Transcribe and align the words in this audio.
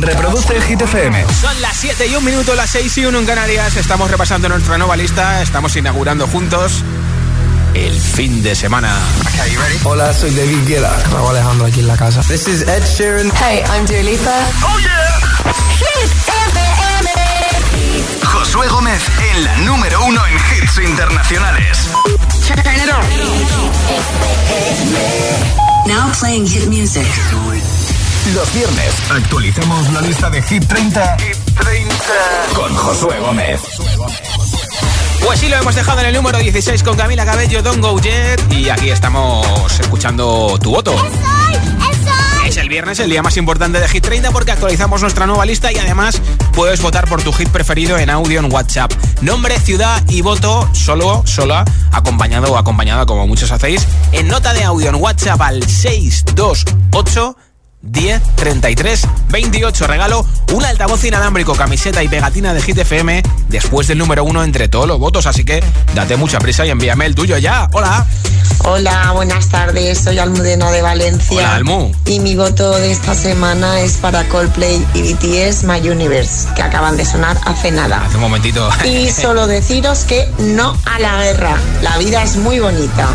Reproduce 0.00 0.60
Hit 0.62 0.80
FM. 0.80 1.26
Son 1.40 1.60
las 1.60 1.76
7 1.76 2.06
y 2.06 2.14
un 2.14 2.24
minuto, 2.24 2.54
las 2.54 2.70
6 2.70 2.98
y 2.98 3.06
1 3.06 3.18
en 3.18 3.26
Canarias. 3.26 3.76
Estamos 3.76 4.10
repasando 4.10 4.48
nuestra 4.48 4.78
nueva 4.78 4.96
lista. 4.96 5.42
Estamos 5.42 5.74
inaugurando 5.76 6.26
juntos 6.26 6.84
el 7.74 8.00
fin 8.00 8.42
de 8.42 8.54
semana. 8.54 8.96
Hola, 9.84 10.12
soy 10.14 10.30
David 10.30 10.66
Guetta. 10.66 10.96
Raúl 11.12 11.30
Alejandro 11.30 11.66
aquí 11.66 11.80
en 11.80 11.88
la 11.88 11.96
casa. 11.96 12.20
This 12.22 12.46
is 12.48 12.62
Ed 12.62 12.82
Sheeran. 12.84 13.30
Hey, 13.42 13.62
I'm 13.72 13.86
Dua 13.86 14.02
Lipa. 14.02 14.30
Oh 14.62 14.78
yeah. 14.78 15.20
Hit 15.78 16.10
FM. 16.28 17.10
Josué 18.24 18.68
Gómez 18.68 19.02
en 19.32 19.44
la 19.44 19.56
número 19.58 20.04
uno 20.04 20.20
en 20.26 20.34
hits 20.34 20.78
internacionales. 20.78 21.88
Turn 22.46 22.58
it 22.58 22.90
on. 22.92 23.04
Now 25.86 26.12
playing 26.18 26.46
hit 26.46 26.68
music. 26.68 27.06
Los 28.34 28.52
viernes 28.52 28.94
actualicemos 29.10 29.90
la 29.92 30.02
lista 30.02 30.28
de 30.28 30.42
Hit 30.42 30.66
30, 30.66 31.16
Hit 31.18 31.36
30. 31.54 31.94
con 32.54 32.74
Josué 32.74 33.18
Gómez. 33.20 33.60
Pues 35.24 35.40
sí, 35.40 35.48
lo 35.48 35.56
hemos 35.56 35.74
dejado 35.74 36.00
en 36.00 36.06
el 36.06 36.14
número 36.14 36.38
16 36.38 36.82
con 36.82 36.96
Camila 36.96 37.24
Cabello, 37.24 37.62
Don't 37.62 37.80
Go 37.80 37.98
Jet. 37.98 38.40
Y 38.52 38.68
aquí 38.68 38.90
estamos 38.90 39.80
escuchando 39.80 40.58
tu 40.60 40.72
voto. 40.72 40.94
Es 42.46 42.56
el 42.58 42.68
viernes, 42.68 42.98
el 43.00 43.08
día 43.08 43.22
más 43.22 43.36
importante 43.38 43.80
de 43.80 43.88
Hit 43.88 44.04
30 44.04 44.30
porque 44.30 44.52
actualizamos 44.52 45.00
nuestra 45.00 45.26
nueva 45.26 45.46
lista 45.46 45.72
y 45.72 45.76
además 45.76 46.20
puedes 46.52 46.82
votar 46.82 47.08
por 47.08 47.22
tu 47.22 47.32
hit 47.32 47.48
preferido 47.48 47.96
en 47.98 48.10
audio 48.10 48.40
en 48.40 48.52
WhatsApp. 48.52 48.92
Nombre, 49.22 49.58
ciudad 49.58 50.02
y 50.08 50.20
voto 50.20 50.68
solo, 50.74 51.22
sola, 51.26 51.64
acompañado 51.92 52.52
o 52.52 52.58
acompañada 52.58 53.06
como 53.06 53.26
muchos 53.26 53.52
hacéis, 53.52 53.86
en 54.12 54.28
nota 54.28 54.52
de 54.52 54.64
audio 54.64 54.90
en 54.90 54.96
WhatsApp 54.96 55.40
al 55.40 55.62
628 55.62 57.36
10 57.82 58.22
33 58.36 59.08
28. 59.30 59.86
Regalo 59.86 60.26
un 60.52 60.64
altavoz 60.64 61.04
inalámbrico, 61.04 61.54
camiseta 61.54 62.02
y 62.02 62.08
pegatina 62.08 62.52
de 62.52 62.62
Hit 62.62 62.78
FM 62.78 63.22
después 63.48 63.86
del 63.88 63.98
número 63.98 64.24
uno 64.24 64.42
entre 64.42 64.68
todos 64.68 64.88
los 64.88 64.98
votos. 64.98 65.26
Así 65.26 65.44
que 65.44 65.62
date 65.94 66.16
mucha 66.16 66.38
prisa 66.38 66.66
y 66.66 66.70
envíame 66.70 67.06
el 67.06 67.14
tuyo 67.14 67.38
ya. 67.38 67.68
Hola. 67.72 68.06
Hola, 68.64 69.12
buenas 69.12 69.48
tardes. 69.48 69.98
Soy 70.00 70.18
Almudena 70.18 70.70
de 70.70 70.82
Valencia. 70.82 71.36
Hola, 71.36 71.54
Almu. 71.54 71.92
Y 72.06 72.20
mi 72.20 72.34
voto 72.34 72.76
de 72.76 72.90
esta 72.90 73.14
semana 73.14 73.80
es 73.80 73.94
para 73.98 74.24
Coldplay 74.24 74.84
y 74.94 75.12
BTS 75.12 75.64
My 75.64 75.78
Universe, 75.88 76.48
que 76.54 76.62
acaban 76.62 76.96
de 76.96 77.04
sonar 77.04 77.38
hace 77.44 77.70
nada. 77.70 78.04
Hace 78.04 78.16
un 78.16 78.22
momentito. 78.22 78.68
Y 78.84 79.10
solo 79.10 79.46
deciros 79.46 80.00
que 80.00 80.28
no 80.38 80.76
a 80.86 80.98
la 80.98 81.22
guerra. 81.22 81.56
La 81.82 81.96
vida 81.98 82.22
es 82.22 82.36
muy 82.36 82.58
bonita. 82.58 83.08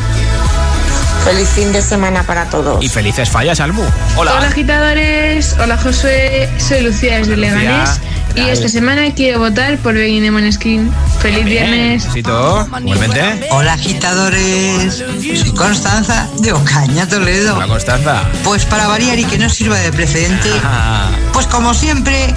Feliz 1.23 1.49
fin 1.49 1.71
de 1.71 1.81
semana 1.81 2.23
para 2.23 2.49
todos. 2.49 2.83
Y 2.83 2.89
felices 2.89 3.29
fallas, 3.29 3.59
Almu. 3.61 3.83
Hola. 4.17 4.33
Hola, 4.33 4.47
agitadores. 4.47 5.55
Hola, 5.57 5.77
Josué. 5.77 6.49
Soy 6.57 6.81
Lucía 6.81 7.17
desde 7.19 7.37
Leganés. 7.37 8.01
Y 8.35 8.41
esta 8.41 8.67
semana 8.67 9.13
quiero 9.13 9.39
votar 9.39 9.77
por 9.77 9.93
Begin 9.93 10.35
de 10.35 10.51
Skin. 10.51 10.91
Feliz 11.21 11.45
viernes. 11.45 12.05
Besito. 12.07 12.65
Igualmente. 12.65 13.47
Hola, 13.51 13.73
agitadores. 13.73 15.03
Soy 15.21 15.51
Constanza 15.55 16.27
de 16.39 16.51
Ocaña, 16.51 17.07
Toledo. 17.07 17.55
Hola, 17.55 17.67
Constanza. 17.67 18.23
Pues 18.43 18.65
para 18.65 18.87
variar 18.87 19.17
y 19.19 19.23
que 19.25 19.37
no 19.37 19.49
sirva 19.49 19.77
de 19.77 19.93
precedente, 19.93 20.49
Ah, 20.63 21.09
pues 21.31 21.45
como 21.47 21.73
siempre, 21.73 22.33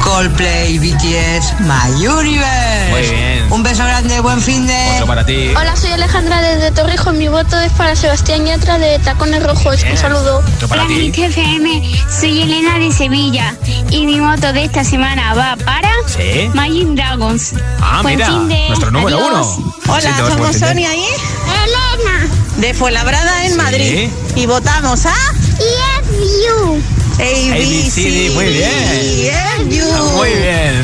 Coldplay, 0.00 0.78
BTS, 0.78 1.60
My 1.60 2.06
Universe. 2.06 2.90
Muy 2.90 3.00
bien. 3.02 3.52
Un 3.52 3.62
beso 3.62 3.84
grande, 3.84 4.20
buen 4.20 4.40
fin 4.40 4.66
de... 4.66 4.90
Otro 4.94 5.06
para 5.06 5.24
ti. 5.24 5.50
Hola, 5.56 5.76
soy 5.76 5.90
Alejandra 5.92 6.40
desde 6.42 6.70
Torrijos. 6.72 7.14
Mi 7.14 7.28
voto 7.28 7.58
es 7.60 7.70
para 7.72 7.94
Sebastián 7.94 8.44
Yatra 8.46 8.78
de 8.78 8.98
Tacones 9.00 9.42
Rojos. 9.42 9.84
Un 9.90 9.96
saludo. 9.96 10.42
Otro 10.56 10.68
para 10.68 10.86
ti. 10.86 11.12
FM, 11.14 11.82
soy 12.20 12.42
Elena 12.42 12.78
de 12.78 12.90
Sevilla 12.92 13.54
y 13.90 14.06
mi 14.06 14.20
moto 14.20 14.52
de 14.52 14.64
esta 14.64 14.82
semana 14.84 15.34
va 15.34 15.56
para 15.64 15.90
Sí. 16.06 16.40
Imagine 16.52 16.94
Dragons. 17.00 17.54
Ah, 17.80 18.00
Buen 18.02 18.16
mira. 18.16 18.26
fin 18.28 18.48
de- 18.48 18.68
Nuestro 18.68 18.90
número 18.90 19.16
Adiós. 19.18 19.56
uno. 19.58 19.74
Hola, 19.88 20.16
somos 20.28 20.56
Sonia 20.56 20.94
y 20.94 21.00
Elena. 21.04 22.28
de 22.56 22.74
Fuenlabrada 22.74 23.44
en 23.44 23.50
Sí. 23.52 23.56
Madrid. 23.56 24.08
Y 24.34 24.46
votamos 24.46 25.06
a 25.06 25.14
Yes, 25.58 26.18
you. 26.48 26.82
ABCD, 27.22 28.34
muy 28.34 28.46
bien. 28.46 29.70
You. 29.70 29.84
Muy 30.16 30.30
bien. 30.30 30.74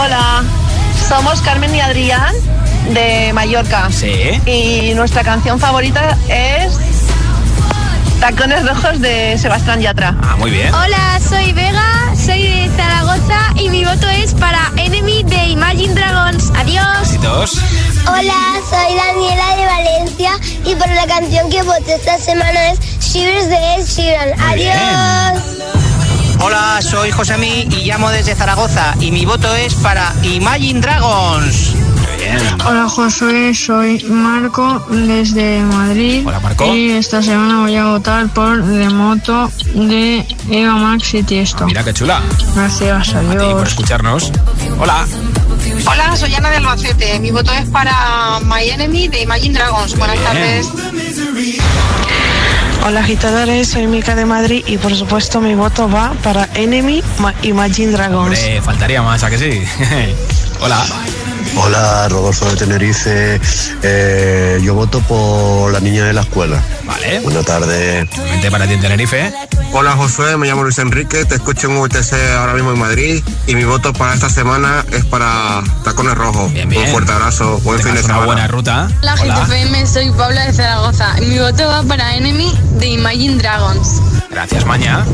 Hola, 0.00 0.44
somos 1.08 1.40
Carmen 1.40 1.74
y 1.74 1.80
Adrián 1.80 2.32
de 2.94 3.32
Mallorca. 3.32 3.90
Sí. 3.90 4.40
Y 4.46 4.94
nuestra 4.94 5.24
canción 5.24 5.58
favorita 5.58 6.16
es 6.28 6.74
Tacones 8.20 8.64
Rojos 8.68 9.00
de 9.00 9.36
Sebastián 9.36 9.80
Yatra. 9.80 10.14
Ah, 10.22 10.36
muy 10.36 10.52
bien. 10.52 10.72
Hola, 10.72 11.20
soy 11.28 11.52
Vega, 11.52 12.14
soy 12.14 12.46
de 12.46 12.70
Zaragoza 12.76 13.52
y 13.56 13.68
mi 13.68 13.84
voto 13.84 14.08
es 14.08 14.32
para 14.34 14.70
Enemy 14.76 15.24
de 15.24 15.46
Imagine 15.48 15.94
Dragons. 15.94 16.52
Adiós. 16.56 17.00
Besitos. 17.00 17.58
Hola, 18.06 18.60
soy 18.70 18.94
Daniela 18.94 19.56
de 19.56 19.66
Valencia 19.66 20.30
y 20.64 20.76
por 20.76 20.88
la 20.88 21.06
canción 21.08 21.50
que 21.50 21.62
voté 21.62 21.96
esta 21.96 22.16
semana 22.16 22.70
es 22.70 22.78
Shivers 23.00 23.48
de 23.48 23.74
Ed 23.74 23.84
Sheeran. 23.84 24.38
Muy 24.38 24.54
bien. 24.54 25.59
Adiós. 26.40 26.44
Hola, 26.44 26.80
soy 26.82 27.10
Josemi 27.10 27.68
y 27.70 27.84
llamo 27.86 28.10
desde 28.10 28.34
Zaragoza 28.34 28.94
y 29.00 29.10
mi 29.12 29.24
voto 29.24 29.54
es 29.54 29.74
para 29.74 30.12
Imagine 30.22 30.80
Dragons. 30.80 31.74
Muy 31.74 32.16
bien. 32.18 32.38
Hola, 32.66 32.88
Josué. 32.88 33.54
Soy 33.54 34.02
Marco 34.04 34.84
desde 34.90 35.60
Madrid. 35.62 36.24
Hola, 36.26 36.40
Marco. 36.40 36.74
Y 36.74 36.92
esta 36.92 37.22
semana 37.22 37.60
voy 37.62 37.76
a 37.76 37.84
votar 37.86 38.26
por 38.28 38.62
The 38.64 38.88
Moto 38.90 39.50
de 39.74 40.26
Eva 40.50 40.74
Max 40.76 41.14
y 41.14 41.22
Tiesto. 41.22 41.66
Mira 41.66 41.84
qué 41.84 41.92
chula. 41.92 42.20
Gracias, 42.54 43.08
A 43.14 43.20
ti 43.20 43.26
por 43.26 43.40
adiós. 43.40 43.68
escucharnos. 43.68 44.32
Hola. 44.78 45.06
Hola, 45.86 46.16
soy 46.16 46.34
Ana 46.34 46.50
de 46.50 46.56
Albacete. 46.56 47.18
Mi 47.20 47.30
voto 47.30 47.52
es 47.52 47.68
para 47.68 48.40
My 48.44 48.68
Enemy 48.68 49.08
de 49.08 49.22
Imagine 49.22 49.58
Dragons. 49.58 49.96
Buenas 49.96 50.16
Bien. 50.16 50.26
tardes. 50.26 50.68
Hola 52.86 53.00
agitadores, 53.00 53.68
soy 53.68 53.86
Mica 53.86 54.14
de 54.14 54.24
Madrid 54.24 54.64
y 54.66 54.78
por 54.78 54.94
supuesto 54.94 55.40
mi 55.40 55.54
voto 55.54 55.88
va 55.88 56.12
para 56.22 56.48
Enemy 56.54 57.02
Ma- 57.18 57.34
Imagine 57.42 57.92
Dragons. 57.92 58.40
Faltaría 58.62 59.02
más, 59.02 59.22
¿a 59.22 59.30
que 59.30 59.38
sí? 59.38 59.62
Hola. 60.60 60.82
Hola, 61.56 62.08
Rodolfo 62.08 62.48
de 62.50 62.56
Tenerife. 62.56 63.40
Eh, 63.82 64.60
yo 64.62 64.74
voto 64.74 65.00
por 65.00 65.72
la 65.72 65.80
niña 65.80 66.04
de 66.04 66.12
la 66.12 66.22
escuela. 66.22 66.62
Vale. 66.84 67.20
Buenas 67.20 67.44
tardes. 67.44 68.08
Mente 68.16 68.50
para 68.50 68.66
ti 68.66 68.74
en 68.74 68.80
Tenerife. 68.80 69.32
Hola 69.72 69.92
Josué, 69.92 70.36
me 70.36 70.48
llamo 70.48 70.64
Luis 70.64 70.78
Enrique, 70.78 71.24
te 71.24 71.36
escucho 71.36 71.68
en 71.68 71.80
VTC 71.80 72.12
ahora 72.36 72.54
mismo 72.54 72.72
en 72.72 72.78
Madrid 72.80 73.22
y 73.46 73.54
mi 73.54 73.62
voto 73.62 73.92
para 73.92 74.14
esta 74.14 74.28
semana 74.28 74.84
es 74.92 75.04
para 75.04 75.62
Tacones 75.84 76.16
Rojos. 76.16 76.52
Bien, 76.52 76.68
bien. 76.68 76.86
Un 76.86 76.88
fuerte 76.88 77.12
abrazo, 77.12 77.60
buen 77.60 77.78
fin 77.78 77.94
de 77.94 78.00
una 78.00 78.02
semana. 78.02 78.26
buena 78.26 78.48
ruta. 78.48 78.88
Hola, 79.00 79.14
GTFM, 79.14 79.86
soy 79.86 80.10
Paula 80.10 80.46
de 80.46 80.52
Zaragoza. 80.52 81.14
Mi 81.20 81.38
voto 81.38 81.68
va 81.68 81.84
para 81.84 82.16
Enemy 82.16 82.52
de 82.80 82.86
Imagine 82.88 83.36
Dragons. 83.36 84.02
Gracias, 84.30 84.66
Maña. 84.66 85.04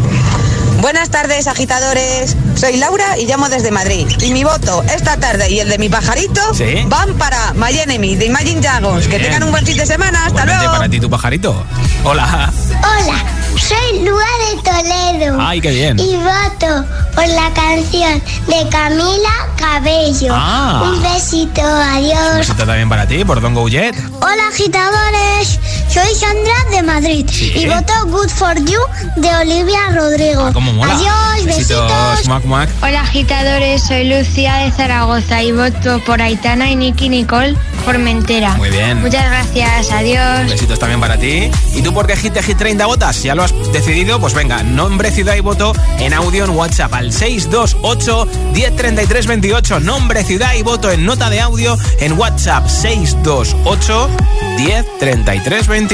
Buenas 0.81 1.10
tardes 1.10 1.47
agitadores, 1.47 2.37
soy 2.54 2.76
Laura 2.76 3.19
y 3.19 3.26
llamo 3.26 3.48
desde 3.48 3.70
Madrid. 3.70 4.06
Y 4.20 4.32
mi 4.32 4.44
voto 4.44 4.84
esta 4.94 5.16
tarde 5.16 5.50
y 5.50 5.59
el 5.60 5.69
de 5.69 5.78
mi 5.78 5.88
pajarito 5.88 6.41
Sí. 6.54 6.84
van 6.87 7.14
para 7.14 7.53
My 7.54 7.76
Enemy 7.78 8.14
de 8.16 8.26
Imagine 8.26 8.60
Dragons. 8.60 9.06
Que 9.09 9.19
tengan 9.19 9.42
un 9.42 9.50
buen 9.50 9.65
fin 9.66 9.76
de 9.76 9.86
semana, 9.86 10.19
hasta 10.26 10.31
Igualmente 10.42 10.59
luego. 10.65 10.72
para 10.76 10.88
ti 10.88 11.00
tu 11.00 11.10
pajarito. 11.10 11.65
Hola. 12.04 12.53
Hola, 12.78 13.25
soy 13.59 14.04
Lua 14.04 14.25
de 14.50 14.62
Toledo. 14.62 15.38
Ay, 15.41 15.60
qué 15.60 15.70
bien. 15.70 15.98
Y 15.98 16.15
voto 16.16 16.84
por 17.15 17.26
la 17.28 17.50
canción 17.54 18.22
de 18.47 18.69
Camila 18.70 19.31
Cabello. 19.56 20.32
Ah. 20.36 20.82
Un 20.92 21.03
besito, 21.03 21.62
Un 21.62 21.66
adiós. 21.82 22.36
besito 22.38 22.65
también 22.66 22.88
para 22.88 23.06
ti 23.09 23.25
por 23.25 23.41
Don 23.41 23.54
Go 23.54 23.66
Jet. 23.69 23.97
Hola 24.20 24.48
agitadores, 24.53 25.59
soy 25.88 26.14
Sandra 26.14 26.54
de 26.70 26.82
Madrid 26.82 27.26
Sí. 27.30 27.52
y 27.54 27.66
voto 27.66 27.92
Good 28.06 28.28
for 28.28 28.54
You 28.64 28.78
de 29.16 29.34
Olivia 29.36 29.91
Rodrigo. 29.94 30.47
Ah, 30.47 30.50
cómo 30.52 30.72
mola. 30.72 30.94
Adiós, 30.94 31.44
besitos. 31.47 32.28
Mac, 32.28 32.44
mac. 32.44 32.68
Hola, 32.83 33.00
agitadores. 33.03 33.83
Soy 33.83 34.04
Lucía 34.04 34.56
de 34.59 34.71
Zaragoza 34.72 35.42
y 35.42 35.53
voto 35.53 36.00
por 36.04 36.21
Aitana 36.21 36.71
y 36.71 36.77
Nicky 36.77 37.09
Nicole 37.09 37.56
Formentera. 37.84 38.54
Muy 38.54 38.71
bien. 38.71 39.00
Muchas 39.00 39.24
gracias. 39.24 39.91
Adiós. 39.92 40.50
Besitos 40.50 40.78
también 40.78 41.00
para 41.00 41.16
ti. 41.18 41.50
¿Y 41.74 41.83
tú 41.83 41.92
por 41.94 42.06
qué 42.06 42.16
Hit 42.16 42.32
de 42.34 42.42
Hit 42.42 42.59
30 42.59 42.84
votas? 42.86 43.22
¿Ya 43.22 43.34
lo 43.34 43.44
has 43.44 43.53
decidido? 43.72 44.18
Pues 44.21 44.34
venga, 44.34 44.62
nombre, 44.62 45.10
ciudad 45.10 45.34
y 45.36 45.41
voto 45.41 45.72
en 45.98 46.12
audio 46.12 46.44
en 46.44 46.50
WhatsApp 46.50 46.92
al 46.94 47.12
628 47.12 48.27
1033 48.53 49.27
28. 49.27 49.80
Nombre, 49.80 50.24
ciudad 50.24 50.54
y 50.54 50.62
voto 50.62 50.91
en 50.91 51.04
nota 51.06 51.30
de 51.30 51.41
audio 51.41 51.77
en 52.00 52.18
WhatsApp 52.18 52.66
628 52.68 54.10
1033 54.59 55.66
28. 55.66 55.85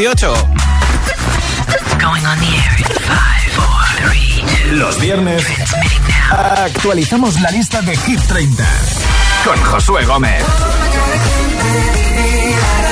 Los 4.70 4.98
viernes 4.98 5.44
actualizamos 6.30 7.38
la 7.40 7.50
lista 7.50 7.82
de 7.82 7.94
Hit 7.96 8.20
30 8.20 8.64
con 9.44 9.62
Josué 9.62 10.06
Gómez. 10.06 10.42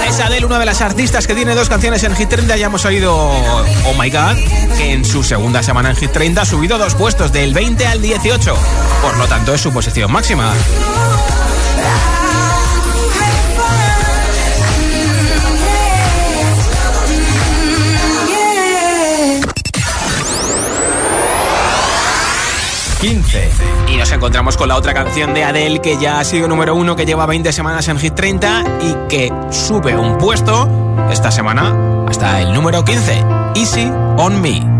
Es 0.06 0.20
Adele, 0.20 0.44
una 0.44 0.58
de 0.58 0.66
las 0.66 0.82
artistas 0.82 1.26
que 1.26 1.34
tiene 1.34 1.54
dos 1.54 1.70
canciones 1.70 2.04
en 2.04 2.14
Hit 2.14 2.28
30. 2.28 2.56
Ya 2.58 2.66
hemos 2.66 2.84
oído 2.84 3.16
Oh 3.16 3.94
My 3.98 4.10
God, 4.10 4.36
que 4.76 4.92
en 4.92 5.04
su 5.04 5.22
segunda 5.22 5.62
semana 5.62 5.90
en 5.90 5.96
Hit 5.96 6.12
30 6.12 6.42
ha 6.42 6.44
subido 6.44 6.76
dos 6.76 6.94
puestos, 6.94 7.32
del 7.32 7.54
20 7.54 7.86
al 7.86 8.02
18. 8.02 8.54
Por 9.00 9.16
lo 9.16 9.26
tanto, 9.26 9.54
es 9.54 9.60
su 9.62 9.72
posición 9.72 10.12
máxima. 10.12 10.52
Nos 24.00 24.12
encontramos 24.12 24.56
con 24.56 24.66
la 24.66 24.76
otra 24.76 24.94
canción 24.94 25.34
de 25.34 25.44
Adele 25.44 25.82
que 25.82 25.98
ya 25.98 26.20
ha 26.20 26.24
sido 26.24 26.48
número 26.48 26.74
uno, 26.74 26.96
que 26.96 27.04
lleva 27.04 27.26
20 27.26 27.52
semanas 27.52 27.86
en 27.88 27.98
Hit 27.98 28.14
30 28.14 28.64
y 28.80 29.08
que 29.10 29.30
sube 29.50 29.94
un 29.94 30.16
puesto 30.16 30.96
esta 31.12 31.30
semana 31.30 32.06
hasta 32.08 32.40
el 32.40 32.54
número 32.54 32.82
15. 32.82 33.22
Easy 33.56 33.92
on 34.16 34.40
Me. 34.40 34.79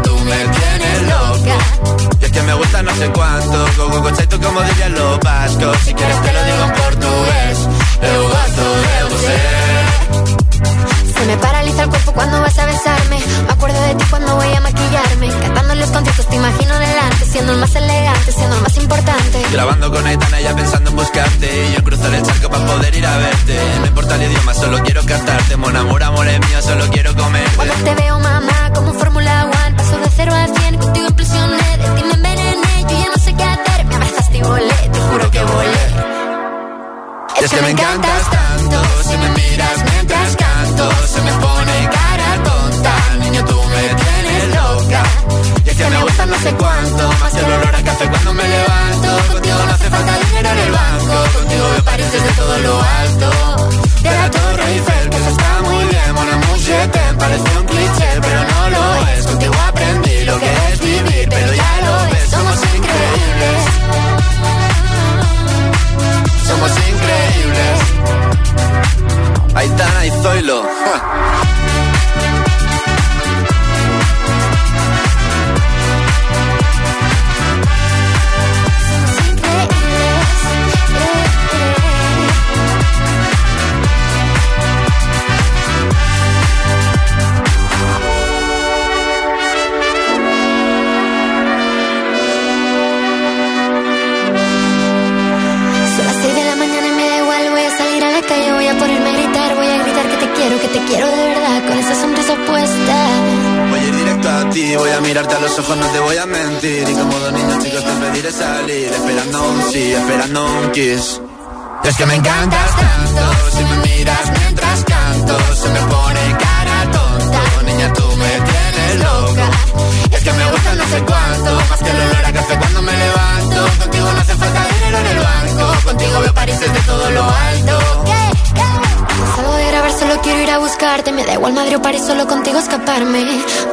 da 131.41 131.49
igual 131.49 131.53
Madrid 131.53 131.77
o 131.77 131.81
París, 131.81 132.03
solo 132.05 132.27
contigo 132.27 132.59
escaparme. 132.59 133.25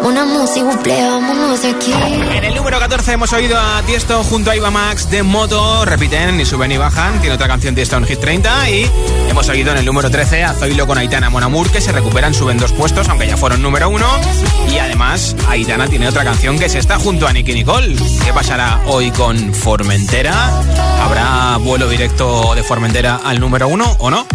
Una 0.02 0.24
música, 0.24 0.70
aquí. 1.70 1.92
En 2.34 2.44
el 2.44 2.54
número 2.54 2.78
14 2.78 3.12
hemos 3.12 3.32
oído 3.32 3.58
a 3.58 3.82
Tiesto 3.82 4.24
junto 4.24 4.50
a 4.50 4.56
Iva 4.56 4.70
Max 4.70 5.10
de 5.10 5.22
Moto. 5.22 5.84
Repiten, 5.84 6.36
ni 6.38 6.46
suben 6.46 6.70
ni 6.70 6.78
bajan. 6.78 7.20
Tiene 7.20 7.34
otra 7.34 7.46
canción 7.46 7.74
Tiesto 7.74 7.96
en 7.96 8.06
Hit 8.06 8.20
30. 8.20 8.70
Y 8.70 8.90
hemos 9.28 9.48
oído 9.48 9.72
en 9.72 9.78
el 9.78 9.84
número 9.84 10.10
13 10.10 10.44
a 10.44 10.54
Zoilo 10.54 10.86
con 10.86 10.96
Aitana 10.96 11.28
Monamur, 11.28 11.70
que 11.70 11.80
se 11.80 11.92
recuperan, 11.92 12.32
suben 12.32 12.56
dos 12.56 12.72
puestos, 12.72 13.08
aunque 13.08 13.26
ya 13.26 13.36
fueron 13.36 13.60
número 13.60 13.90
uno. 13.90 14.06
Y 14.72 14.78
además, 14.78 15.36
Aitana 15.48 15.88
tiene 15.88 16.08
otra 16.08 16.24
canción 16.24 16.58
que 16.58 16.68
se 16.68 16.78
está 16.78 16.98
junto 16.98 17.26
a 17.26 17.32
Nicky 17.32 17.52
Nicole. 17.52 17.96
¿Qué 18.24 18.32
pasará 18.32 18.80
hoy 18.86 19.10
con 19.10 19.52
Formentera? 19.52 20.62
¿Habrá 21.02 21.58
vuelo 21.58 21.88
directo 21.88 22.54
de 22.54 22.62
Formentera 22.62 23.20
al 23.22 23.40
número 23.40 23.68
uno 23.68 23.94
o 23.98 24.10
no? 24.10 24.26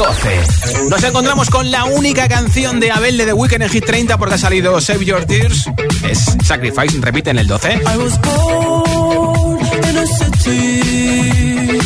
12. 0.00 0.88
Nos 0.88 1.04
encontramos 1.04 1.50
con 1.50 1.70
la 1.70 1.84
única 1.84 2.26
canción 2.26 2.80
de 2.80 2.90
Abel 2.90 3.18
de 3.18 3.26
The 3.26 3.34
Weeknd 3.34 3.64
en 3.64 3.68
Hit 3.68 3.84
30 3.84 4.16
porque 4.16 4.36
ha 4.36 4.38
salido 4.38 4.80
Save 4.80 5.04
Your 5.04 5.26
Tears. 5.26 5.66
Es 6.08 6.24
Sacrifice, 6.42 6.98
repite 7.02 7.28
en 7.28 7.38
el 7.38 7.46
12. 7.46 7.74
I 7.74 7.96
was 7.98 8.18
born 8.22 9.60
in 9.90 9.98
a 9.98 10.06
city 10.06 11.78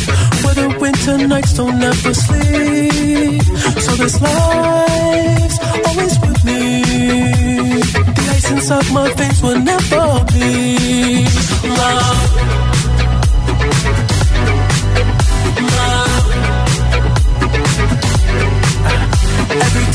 where 0.43 0.55
the 0.55 0.77
winter 0.79 1.27
nights 1.27 1.55
don't 1.55 1.83
ever 1.83 2.15
sleep. 2.15 3.43
So 3.81 3.97
this 3.97 4.21
life's 4.21 5.59
always 5.85 6.17
with 6.21 6.45
me. 6.45 6.83
The 7.83 8.31
ice 8.33 8.49
inside 8.49 8.93
my 8.93 9.13
veins 9.15 9.41
will 9.41 9.59
never 9.59 10.23
be. 10.31 11.27
Love. 11.67 12.64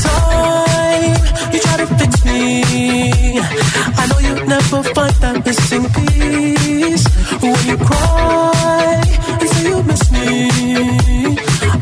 Time 0.01 1.15
you 1.53 1.59
try 1.59 1.77
to 1.77 1.87
fix 1.99 2.25
me, 2.25 2.63
I 3.99 4.03
know 4.09 4.19
you 4.27 4.35
never 4.45 4.83
find 4.95 5.15
that 5.23 5.45
missing 5.45 5.85
piece. 5.95 7.05
When 7.41 7.59
you 7.69 7.77
cry 7.77 9.01
and 9.39 9.49
say 9.49 9.63
you 9.69 9.83
miss 9.83 10.11
me, 10.11 10.49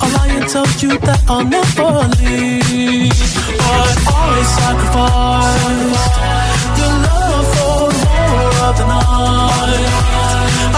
I'll 0.02 0.12
lie 0.16 0.32
and 0.38 0.48
tell 0.50 0.70
you 0.84 0.98
that 1.08 1.22
I'll 1.28 1.46
never 1.46 1.92
leave. 2.20 3.20
But 3.62 3.98
I 4.08 4.44
sacrificed 4.58 6.08
your 6.80 6.94
love 7.08 7.48
for 7.56 7.82
more 8.04 8.54
of 8.68 8.74
the 8.80 8.86
night. 8.94 9.90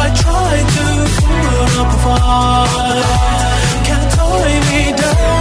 I 0.04 0.08
tried 0.22 0.68
to 0.76 0.86
put 1.22 1.72
up 1.82 1.96
a 1.96 2.00
fight, 2.06 3.08
can't 3.88 4.08
tie 4.14 4.60
me 4.70 4.82
down. 4.98 5.41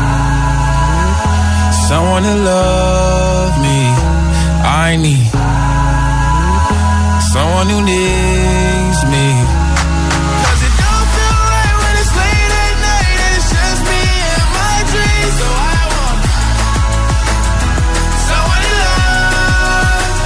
someone 2.11 2.43
love 2.43 3.57
me. 3.61 3.79
I 4.63 4.97
need 4.97 5.31
someone 7.31 7.69
who 7.69 7.81
needs 7.81 9.01
me. 9.13 9.27
So 15.37 15.47
I 15.55 15.83
want 15.95 16.23
someone. 18.27 18.65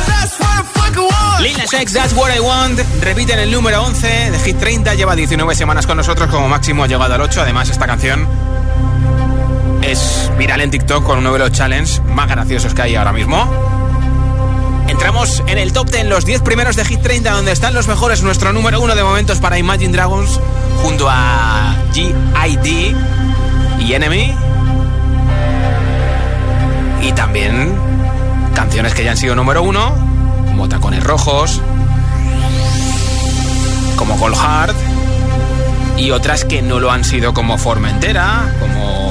That's 0.09 0.39
what 0.39 0.49
I 0.49 0.63
fucking 0.73 1.03
want. 1.03 1.41
Lil 1.41 1.57
Nas 1.57 1.73
X, 1.73 1.93
That's 1.93 2.13
What 2.15 2.31
I 2.31 2.39
Want. 2.39 2.79
Repiten 3.01 3.39
el 3.39 3.51
número 3.51 3.83
11 3.83 4.31
de 4.31 4.39
Hit 4.39 4.57
30. 4.57 4.95
Lleva 4.95 5.15
19 5.15 5.53
semanas 5.53 5.85
con 5.85 5.97
nosotros, 5.97 6.29
como 6.29 6.47
máximo 6.47 6.83
ha 6.83 6.87
llegado 6.87 7.13
al 7.13 7.21
8. 7.21 7.41
Además, 7.41 7.69
esta 7.69 7.85
canción 7.85 8.44
es 9.85 10.31
viral 10.37 10.61
en 10.61 10.71
TikTok 10.71 11.03
con 11.03 11.19
uno 11.19 11.33
de 11.33 11.39
los 11.39 11.51
challenges 11.51 12.01
más 12.03 12.27
graciosos 12.27 12.73
que 12.73 12.81
hay 12.81 12.95
ahora 12.95 13.13
mismo. 13.13 13.47
Entramos 14.87 15.43
en 15.47 15.57
el 15.57 15.73
top 15.73 15.89
10, 15.89 16.05
los 16.05 16.25
10 16.25 16.41
primeros 16.41 16.75
de 16.75 16.85
Hit 16.85 17.01
30, 17.01 17.31
donde 17.31 17.51
están 17.51 17.73
los 17.73 17.87
mejores. 17.87 18.23
Nuestro 18.23 18.53
número 18.53 18.81
uno 18.81 18.95
de 18.95 19.03
momentos 19.03 19.39
para 19.39 19.57
Imagine 19.57 19.91
Dragons, 19.91 20.39
junto 20.81 21.07
a 21.09 21.75
GID 21.93 22.95
y 23.79 23.93
Enemy. 23.93 24.35
Y 27.01 27.11
también 27.11 27.73
canciones 28.53 28.93
que 28.93 29.03
ya 29.03 29.11
han 29.11 29.17
sido 29.17 29.35
número 29.35 29.61
uno, 29.61 29.93
como 30.45 30.67
Tacones 30.67 31.03
Rojos, 31.03 31.61
como 33.95 34.17
Cold 34.17 34.35
Heart, 34.35 34.75
y 35.97 36.11
otras 36.11 36.45
que 36.45 36.61
no 36.61 36.79
lo 36.79 36.91
han 36.91 37.03
sido, 37.03 37.33
como 37.33 37.57
Formentera, 37.57 38.53
como 38.59 39.04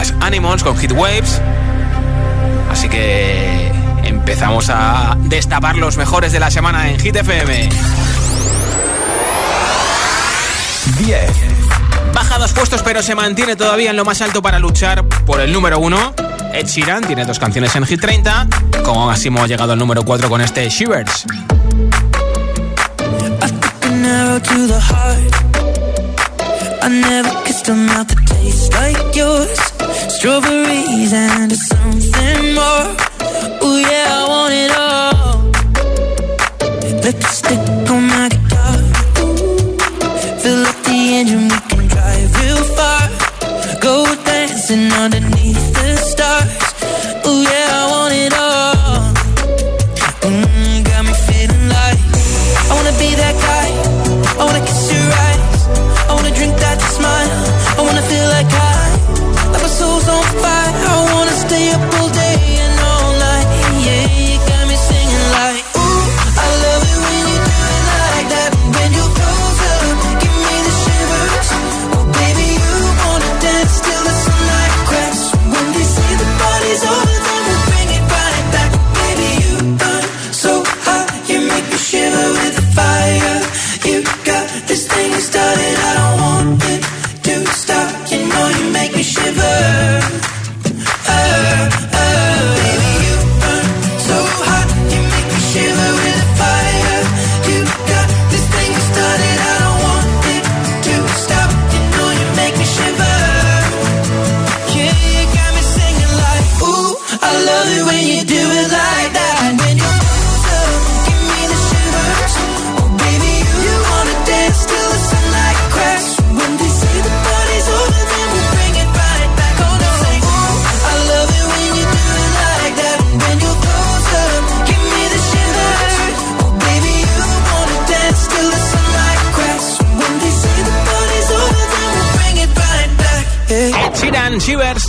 las 0.00 0.14
Animals 0.20 0.62
con 0.62 0.78
Hit 0.78 0.92
Waves. 0.92 1.42
Así 2.70 2.88
que 2.88 3.70
empezamos 4.02 4.70
a 4.70 5.14
destapar 5.24 5.76
los 5.76 5.98
mejores 5.98 6.32
de 6.32 6.40
la 6.40 6.50
semana 6.50 6.88
en 6.88 6.98
Hit 6.98 7.16
FM. 7.16 7.68
10. 11.00 11.30
Baja 12.14 12.38
dos 12.38 12.52
puestos, 12.52 12.82
pero 12.82 13.02
se 13.02 13.14
mantiene 13.14 13.56
todavía 13.56 13.90
en 13.90 13.96
lo 13.96 14.06
más 14.06 14.22
alto 14.22 14.40
para 14.40 14.58
luchar 14.58 15.04
por 15.04 15.38
el 15.38 15.52
número 15.52 15.78
1. 15.78 16.14
Ed 16.54 16.66
Sheeran 16.66 17.06
tiene 17.06 17.26
dos 17.26 17.38
canciones 17.38 17.76
en 17.76 17.84
Hit 17.84 18.00
30. 18.00 18.46
Como 18.82 19.04
máximo 19.04 19.42
ha 19.42 19.46
llegado 19.46 19.74
al 19.74 19.78
número 19.78 20.02
4 20.02 20.30
con 20.30 20.40
este 20.40 20.66
Shivers. 20.70 21.26
I 26.82 26.88
never 26.88 27.44
kissed 27.44 27.68
a 27.68 27.74
mouth 27.74 28.08
that 28.08 28.26
tastes 28.26 28.72
like 28.72 29.14
yours. 29.14 29.79
Strawberries 30.20 31.14
and 31.14 31.50
something 31.50 32.54
more. 32.54 32.94
Oh 33.64 33.78
yeah, 33.80 34.18
I 34.18 34.28
want 34.28 34.52
it 34.52 34.70
all. 34.76 35.48
Lipstick 37.02 37.88
on 37.88 38.02
my 38.06 38.28
guitar. 38.28 38.76
Fill 40.42 40.66
up 40.66 40.76
the 40.84 40.98
engine, 41.16 41.48
we 41.48 41.58
can 41.70 41.88
drive 41.88 42.30
real 42.42 42.62
far. 42.76 43.08
Go 43.80 44.14
dancing 44.26 44.92
underneath 44.92 45.39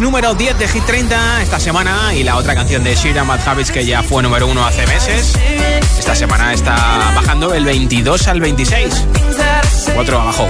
número 0.02 0.34
10 0.34 0.58
de 0.58 0.68
Hit 0.68 0.84
30 0.86 1.44
esta 1.44 1.60
semana 1.60 2.14
y 2.16 2.24
la 2.24 2.36
otra 2.36 2.56
canción 2.56 2.84
de 2.84 2.96
Shira 2.96 3.24
Mad 3.24 3.48
Habits 3.48 3.72
que 3.72 3.86
ya 3.86 4.02
fue 4.02 4.24
número 4.24 4.48
1 4.48 4.66
hace 4.66 4.88
meses. 4.88 5.34
Esta 6.00 6.16
semana 6.16 6.54
está 6.54 6.76
bajando 7.16 7.54
el 7.54 7.64
22 7.64 8.28
al 8.28 8.42
26. 8.42 9.08
Otro 9.96 10.20
abajo. 10.20 10.48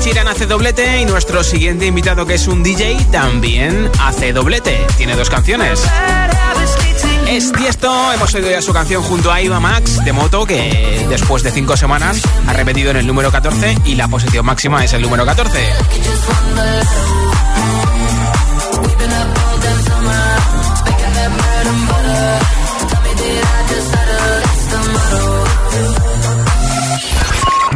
Chiran 0.00 0.26
hace 0.26 0.46
doblete 0.46 1.00
y 1.00 1.04
nuestro 1.04 1.44
siguiente 1.44 1.86
invitado 1.86 2.26
que 2.26 2.34
es 2.34 2.48
un 2.48 2.64
DJ 2.64 2.96
también 3.12 3.88
hace 4.00 4.32
doblete. 4.32 4.84
Tiene 4.96 5.14
dos 5.14 5.30
canciones. 5.30 5.88
Es 7.32 7.50
Tiesto, 7.50 8.12
hemos 8.12 8.34
oído 8.34 8.50
ya 8.50 8.60
su 8.60 8.74
canción 8.74 9.02
junto 9.02 9.32
a 9.32 9.40
Iva 9.40 9.58
Max 9.58 10.04
de 10.04 10.12
Moto 10.12 10.44
que 10.44 11.06
después 11.08 11.42
de 11.42 11.50
cinco 11.50 11.78
semanas 11.78 12.20
ha 12.46 12.52
repetido 12.52 12.90
en 12.90 12.98
el 12.98 13.06
número 13.06 13.32
14 13.32 13.78
y 13.86 13.94
la 13.94 14.06
posición 14.06 14.44
máxima 14.44 14.84
es 14.84 14.92
el 14.92 15.00
número 15.00 15.24
14. 15.24 15.58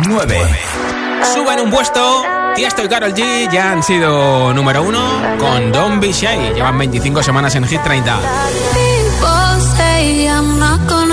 Nueve. 0.07 0.38
Suban 1.33 1.61
un 1.61 1.71
puesto. 1.71 2.25
Tiesto 2.55 2.85
y 2.85 2.88
Carol 2.88 3.14
G 3.14 3.51
ya 3.51 3.73
han 3.73 3.83
sido 3.83 4.53
número 4.53 4.83
uno 4.83 5.23
con 5.38 5.73
Don't 5.73 5.99
Be 5.99 6.12
Shy. 6.12 6.53
Llevan 6.55 6.77
25 6.77 7.23
semanas 7.23 7.55
en 7.55 7.66
Hit 7.66 7.83
30. 7.83 8.21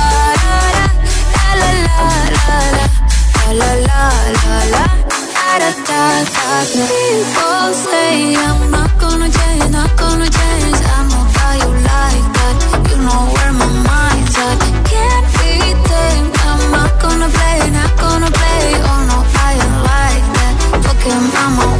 la 1.60 1.70
la 1.70 1.90
la 1.90 2.58
la 2.60 3.60
la 3.60 3.70
la 3.88 4.02
la 4.38 4.56
la 4.74 4.84
da 5.10 5.60
da 5.60 5.70
da 5.88 6.02
da. 6.34 6.46
People 6.90 7.70
say 7.84 8.36
I'm 8.36 8.70
not 8.70 8.90
gonna 8.98 9.28
change, 9.38 9.66
not 9.70 9.90
gonna 9.96 10.28
change. 10.38 10.80
I 10.94 11.00
know 11.10 11.24
how 11.36 11.52
you 11.62 11.70
like 11.90 12.26
that. 12.36 12.56
You 12.90 12.96
know 13.04 13.22
where 13.34 13.52
my 13.60 13.68
mind's 13.88 14.36
at. 14.46 14.58
Can't 14.90 15.26
be 15.38 15.52
tamed. 15.88 16.32
I'm 16.48 16.62
not 16.70 16.92
gonna 17.02 17.28
play, 17.36 17.60
not 17.78 17.92
gonna 18.02 18.30
play. 18.38 18.64
Oh 18.90 19.00
no, 19.10 19.18
I 19.46 19.50
ain't 19.64 19.78
like 19.90 20.26
that. 20.36 20.54
Fuck 20.84 21.02
him, 21.02 21.24
I'm 21.42 21.58
a. 21.58 21.70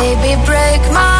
Baby, 0.00 0.42
break 0.46 0.80
my 0.92 1.19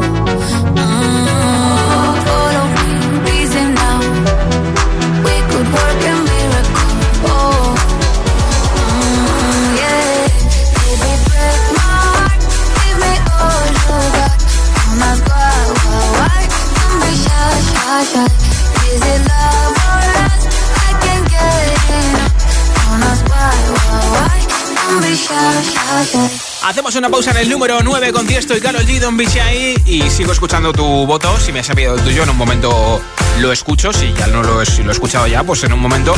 Hacemos 26.63 26.95
una 26.95 27.09
pausa 27.09 27.31
en 27.31 27.37
el 27.37 27.49
número 27.49 27.81
9 27.83 28.11
con 28.11 28.25
Tiesto 28.25 28.57
y 28.57 28.61
Carol 28.61 28.85
G, 28.85 28.99
Don 28.99 29.17
Bichai 29.17 29.75
y 29.85 30.09
sigo 30.09 30.31
escuchando 30.31 30.73
tu 30.73 30.83
voto. 31.05 31.37
Si 31.39 31.51
me 31.51 31.59
has 31.59 31.67
sabido 31.67 31.95
el 31.95 32.01
tuyo, 32.01 32.23
en 32.23 32.29
un 32.31 32.37
momento 32.37 33.01
lo 33.39 33.51
escucho. 33.51 33.93
Si 33.93 34.11
ya 34.13 34.27
no 34.27 34.41
lo, 34.41 34.55
lo 34.55 34.61
he 34.61 34.91
escuchado 34.91 35.27
ya, 35.27 35.43
pues 35.43 35.63
en 35.63 35.73
un 35.73 35.79
momento 35.79 36.15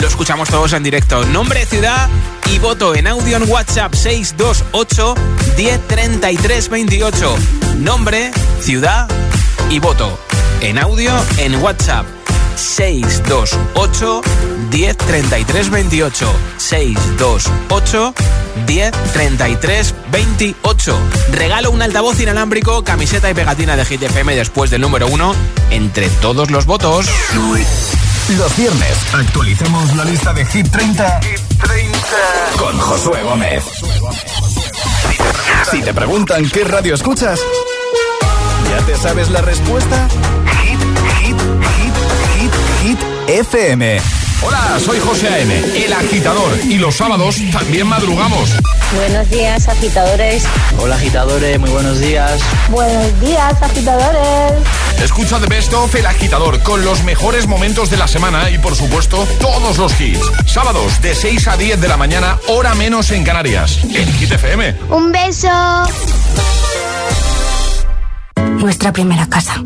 lo 0.00 0.08
escuchamos 0.08 0.48
todos 0.48 0.72
en 0.72 0.82
directo. 0.82 1.24
Nombre, 1.26 1.66
ciudad 1.66 2.08
y 2.50 2.58
voto 2.58 2.94
en 2.94 3.08
audio 3.08 3.36
en 3.36 3.50
WhatsApp 3.50 3.94
628 3.94 5.14
1033 5.58 6.68
28. 6.70 7.36
Nombre, 7.76 8.30
ciudad 8.60 9.06
y 9.68 9.78
voto 9.80 10.25
en 10.60 10.78
audio 10.78 11.12
en 11.38 11.54
WhatsApp 11.62 12.06
628 12.56 14.22
1033 14.70 15.70
28 15.70 16.32
628 16.56 18.14
1033 18.66 19.94
28 20.10 20.98
Regalo 21.32 21.70
un 21.70 21.82
altavoz 21.82 22.20
inalámbrico, 22.20 22.82
camiseta 22.84 23.30
y 23.30 23.34
pegatina 23.34 23.76
de 23.76 23.84
Hit 23.84 24.02
FM 24.02 24.34
después 24.34 24.70
del 24.70 24.80
número 24.80 25.06
1 25.08 25.34
entre 25.70 26.08
todos 26.08 26.50
los 26.50 26.66
votos. 26.66 27.06
Los 28.36 28.56
viernes 28.56 28.96
actualizamos 29.12 29.94
la 29.94 30.04
lista 30.04 30.32
de 30.32 30.44
Hit 30.46 30.68
30, 30.70 31.20
con 32.56 32.78
Josué 32.78 33.22
Gómez. 33.22 33.62
Si 35.70 35.82
te 35.82 35.94
preguntan 35.94 36.48
qué 36.48 36.64
radio 36.64 36.94
escuchas, 36.94 37.40
¿ya 38.70 38.84
te 38.86 38.96
sabes 38.96 39.30
la 39.30 39.42
respuesta? 39.42 40.08
FM. 43.28 43.98
Hola, 44.42 44.78
soy 44.78 45.00
José 45.00 45.28
A.M., 45.28 45.54
el 45.84 45.92
agitador, 45.92 46.52
y 46.68 46.76
los 46.76 46.96
sábados 46.96 47.36
también 47.50 47.86
madrugamos. 47.86 48.50
Buenos 48.94 49.28
días, 49.30 49.66
agitadores. 49.66 50.44
Hola, 50.78 50.96
agitadores, 50.96 51.58
muy 51.58 51.70
buenos 51.70 51.98
días. 51.98 52.40
Buenos 52.68 53.20
días, 53.20 53.60
agitadores. 53.60 54.52
Escucha 55.02 55.40
The 55.40 55.46
Best 55.46 55.72
of 55.72 55.94
El 55.94 56.06
Agitador 56.06 56.62
con 56.62 56.84
los 56.84 57.02
mejores 57.02 57.46
momentos 57.46 57.90
de 57.90 57.96
la 57.96 58.06
semana 58.06 58.50
y, 58.50 58.58
por 58.58 58.76
supuesto, 58.76 59.26
todos 59.40 59.78
los 59.78 60.00
hits. 60.00 60.20
Sábados 60.46 61.00
de 61.02 61.14
6 61.14 61.48
a 61.48 61.56
10 61.56 61.80
de 61.80 61.88
la 61.88 61.96
mañana, 61.96 62.38
hora 62.48 62.74
menos 62.74 63.10
en 63.10 63.24
Canarias, 63.24 63.80
en 63.82 64.12
Hit 64.12 64.32
FM. 64.32 64.76
Un 64.90 65.10
beso. 65.10 65.48
Nuestra 68.58 68.92
primera 68.92 69.26
casa. 69.26 69.62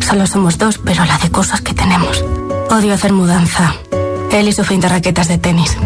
Solo 0.00 0.26
somos 0.26 0.58
dos, 0.58 0.78
pero 0.84 1.04
la 1.04 1.18
de 1.18 1.30
cosas 1.30 1.60
que 1.60 1.74
tenemos. 1.74 2.24
Odio 2.72 2.94
hacer 2.94 3.12
mudanza. 3.12 3.74
Él 4.30 4.48
y 4.48 4.52
su 4.52 4.64
fin 4.64 4.80
de 4.80 4.88
raquetas 4.88 5.28
de 5.28 5.36
tenis. 5.36 5.76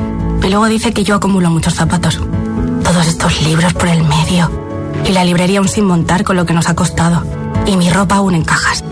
Y 0.41 0.49
luego 0.49 0.67
dice 0.67 0.93
que 0.93 1.03
yo 1.03 1.17
acumulo 1.17 1.51
muchos 1.51 1.75
zapatos. 1.75 2.21
Todos 2.85 3.09
estos 3.09 3.43
libros 3.43 3.75
por 3.75 3.89
el 3.89 4.05
medio. 4.05 4.49
Y 5.05 5.11
la 5.11 5.25
librería 5.25 5.59
aún 5.59 5.67
sin 5.67 5.85
montar 5.85 6.23
con 6.23 6.37
lo 6.37 6.47
que 6.47 6.55
nos 6.55 6.69
ha 6.69 6.77
costado. 6.77 7.25
Y 7.67 7.77
mi 7.77 7.91
ropa 7.91 8.15
aún 8.15 8.37
en 8.37 8.45
cajas. 8.45 8.85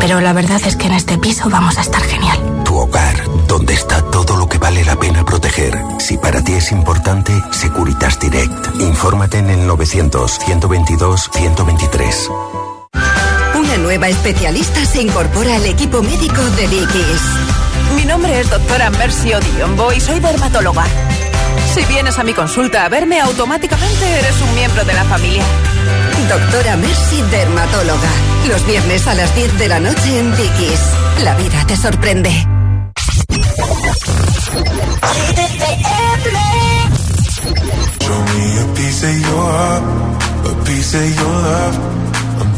Pero 0.00 0.20
la 0.20 0.32
verdad 0.32 0.60
es 0.66 0.74
que 0.74 0.88
en 0.88 0.94
este 0.94 1.16
piso 1.16 1.48
vamos 1.48 1.78
a 1.78 1.82
estar 1.82 2.02
genial. 2.02 2.36
Tu 2.64 2.76
hogar, 2.76 3.22
donde 3.46 3.74
está 3.74 4.02
todo 4.02 4.36
lo 4.36 4.48
que 4.48 4.58
vale 4.58 4.84
la 4.84 4.96
pena 4.96 5.24
proteger. 5.24 5.80
Si 6.00 6.18
para 6.18 6.42
ti 6.42 6.54
es 6.54 6.72
importante, 6.72 7.40
Securitas 7.52 8.18
Direct. 8.18 8.80
Infórmate 8.80 9.38
en 9.38 9.50
el 9.50 9.60
900-122-123. 9.68 12.28
Una 12.30 12.67
nueva 13.78 14.08
especialista 14.08 14.84
se 14.84 15.02
incorpora 15.02 15.56
al 15.56 15.64
equipo 15.66 16.02
médico 16.02 16.42
de 16.56 16.68
Dickies. 16.68 17.22
Mi 17.96 18.04
nombre 18.04 18.40
es 18.40 18.50
doctora 18.50 18.90
Mercy 18.90 19.32
Odiombo 19.32 19.92
y 19.92 20.00
soy 20.00 20.20
dermatóloga. 20.20 20.84
Si 21.74 21.84
vienes 21.84 22.18
a 22.18 22.24
mi 22.24 22.34
consulta 22.34 22.84
a 22.84 22.88
verme, 22.88 23.20
automáticamente 23.20 24.18
eres 24.18 24.40
un 24.40 24.54
miembro 24.54 24.84
de 24.84 24.92
la 24.94 25.04
familia. 25.04 25.44
Doctora 26.28 26.76
Mercy 26.76 27.22
Dermatóloga. 27.30 28.10
Los 28.48 28.66
viernes 28.66 29.06
a 29.06 29.14
las 29.14 29.34
10 29.34 29.58
de 29.58 29.68
la 29.68 29.80
noche 29.80 30.18
en 30.18 30.36
Dickies. 30.36 30.80
La 31.22 31.34
vida 31.36 31.64
te 31.66 31.76
sorprende. 31.76 32.30
Show 38.00 38.24
me 38.34 38.60
a 38.60 38.74
piece 38.74 39.04
of 39.04 39.16
your 39.20 39.52
heart, 39.52 39.84
a 40.46 40.64
piece 40.64 40.94
of 40.94 41.16
your 41.16 41.32
love. 41.42 42.07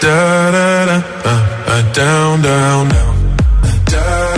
da 0.00 0.50
da 0.50 0.84
da 0.86 0.96
uh, 1.24 1.30
uh, 1.66 1.92
down, 1.92 2.42
down, 2.42 2.88
down. 2.88 3.14
down, 3.86 4.37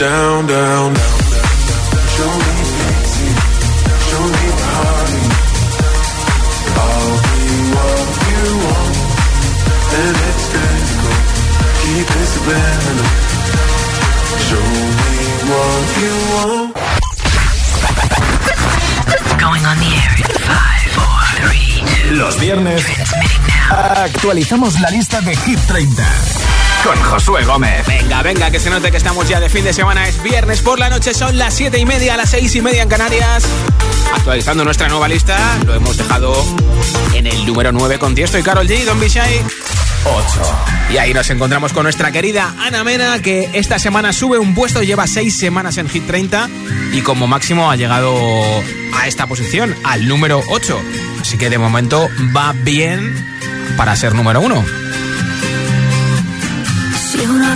Down, 0.00 0.46
down, 0.46 0.94
down. 0.94 0.94
Show 2.16 2.32
me 2.40 2.56
show 4.08 4.24
me 4.32 4.46
party. 4.64 5.24
I'll 6.80 7.16
be 7.20 7.44
what 7.76 8.08
you 8.30 8.44
want, 8.64 8.96
and 10.00 10.16
it's 10.24 10.44
physical. 10.52 11.16
Keep 11.82 12.08
it 12.16 12.28
subliminal. 12.32 13.10
Show 14.48 14.64
me 14.72 15.20
what 15.50 15.84
you 16.00 16.14
want. 16.32 16.72
Going 19.38 19.64
on 19.66 19.76
the 19.84 19.90
air 20.00 20.16
in 20.16 20.24
5, 20.48 20.96
4, 20.96 21.12
3, 21.44 22.08
2. 22.08 22.16
Los 22.16 22.40
viernes 22.40 22.86
actualizamos 23.68 24.80
la 24.80 24.88
lista 24.88 25.20
de 25.20 25.36
Hit 25.36 25.58
30 25.66 26.40
con 26.84 26.96
Josué 27.02 27.44
Gómez. 27.44 27.86
Venga, 27.86 28.22
venga, 28.22 28.50
que 28.50 28.60
se 28.60 28.70
note 28.70 28.90
que 28.90 28.96
estamos 28.96 29.28
ya 29.28 29.40
de 29.40 29.48
fin 29.48 29.64
de 29.64 29.72
semana. 29.72 30.06
Es 30.08 30.22
viernes 30.22 30.60
por 30.62 30.78
la 30.78 30.88
noche, 30.88 31.14
son 31.14 31.36
las 31.36 31.54
7 31.54 31.78
y 31.78 31.86
media, 31.86 32.16
las 32.16 32.30
6 32.30 32.54
y 32.54 32.62
media 32.62 32.82
en 32.82 32.88
Canarias. 32.88 33.44
Actualizando 34.14 34.64
nuestra 34.64 34.88
nueva 34.88 35.08
lista, 35.08 35.58
lo 35.64 35.74
hemos 35.74 35.96
dejado 35.96 36.34
en 37.14 37.26
el 37.26 37.46
número 37.46 37.72
9 37.72 37.98
con 37.98 38.14
Tiesto 38.14 38.38
y 38.38 38.42
Carol 38.42 38.66
G, 38.66 38.84
Don 38.84 38.98
Bishai. 39.00 39.42
8. 40.04 40.24
Y 40.90 40.96
ahí 40.96 41.12
nos 41.12 41.28
encontramos 41.30 41.72
con 41.72 41.82
nuestra 41.82 42.10
querida 42.10 42.54
Ana 42.58 42.84
Mena, 42.84 43.20
que 43.20 43.50
esta 43.52 43.78
semana 43.78 44.12
sube 44.12 44.38
un 44.38 44.54
puesto, 44.54 44.82
lleva 44.82 45.06
6 45.06 45.36
semanas 45.36 45.76
en 45.76 45.88
Hit 45.88 46.06
30 46.06 46.48
y 46.92 47.02
como 47.02 47.26
máximo 47.26 47.70
ha 47.70 47.76
llegado 47.76 48.14
a 48.94 49.06
esta 49.06 49.26
posición, 49.26 49.74
al 49.84 50.08
número 50.08 50.42
8. 50.48 50.80
Así 51.20 51.36
que 51.36 51.50
de 51.50 51.58
momento 51.58 52.08
va 52.34 52.52
bien 52.52 53.14
para 53.76 53.94
ser 53.96 54.14
número 54.14 54.40
1. 54.40 54.89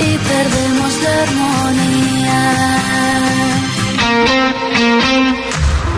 y 0.00 0.18
perdemos 0.18 0.92
la 1.02 1.22
armonía. 1.22 2.42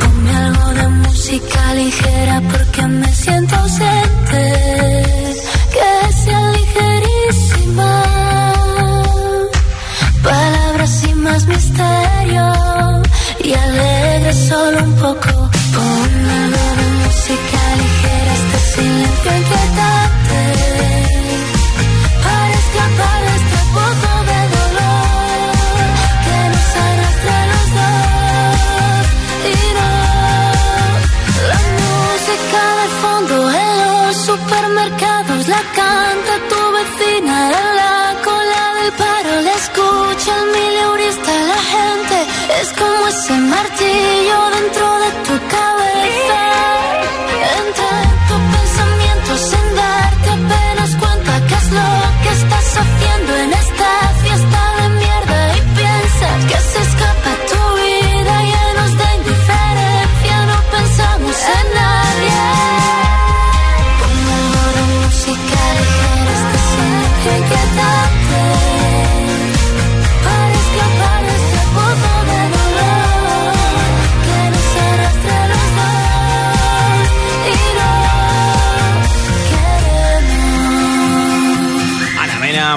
Ponme 0.00 0.30
algo 0.37 0.68
de 0.74 0.88
música 0.88 1.74
ligera 1.74 2.42
porque 2.50 2.82
me 2.82 3.14
siento 3.14 3.56
ausente. 3.56 4.42
Que 5.74 6.12
sea 6.24 6.50
ligerísima. 6.52 7.92
Palabras 10.22 10.90
sin 11.00 11.22
más 11.22 11.46
misterio 11.46 12.46
y 13.44 13.52
alegre 13.54 14.32
solo 14.48 14.85
un 14.85 14.94
poco. 14.94 15.30
Ponme 15.76 16.32
algo 16.44 16.66
de 16.80 16.87
música 17.04 17.61
ligera, 17.80 18.32
este 18.35 18.59
silencio 18.74 19.30
inquietante. 19.38 20.06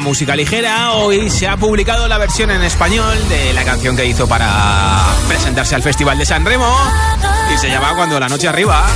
Música 0.09 0.35
ligera. 0.35 0.93
Hoy 0.93 1.29
se 1.29 1.47
ha 1.47 1.55
publicado 1.55 2.07
la 2.07 2.17
versión 2.17 2.49
en 2.49 2.63
español 2.63 3.15
de 3.29 3.53
la 3.53 3.63
canción 3.63 3.95
que 3.95 4.07
hizo 4.07 4.27
para 4.27 5.05
presentarse 5.27 5.75
al 5.75 5.83
Festival 5.83 6.17
de 6.17 6.25
San 6.25 6.43
Remo 6.43 6.75
y 7.53 7.57
se 7.59 7.69
llama 7.69 7.93
Cuando 7.95 8.19
la 8.19 8.27
noche 8.27 8.47
arriba. 8.47 8.87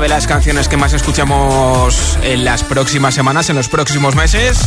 Una 0.00 0.04
de 0.04 0.14
las 0.14 0.26
canciones 0.26 0.66
que 0.66 0.78
más 0.78 0.94
escuchamos 0.94 2.18
en 2.22 2.42
las 2.42 2.64
próximas 2.64 3.14
semanas, 3.14 3.50
en 3.50 3.56
los 3.56 3.68
próximos 3.68 4.14
meses. 4.14 4.58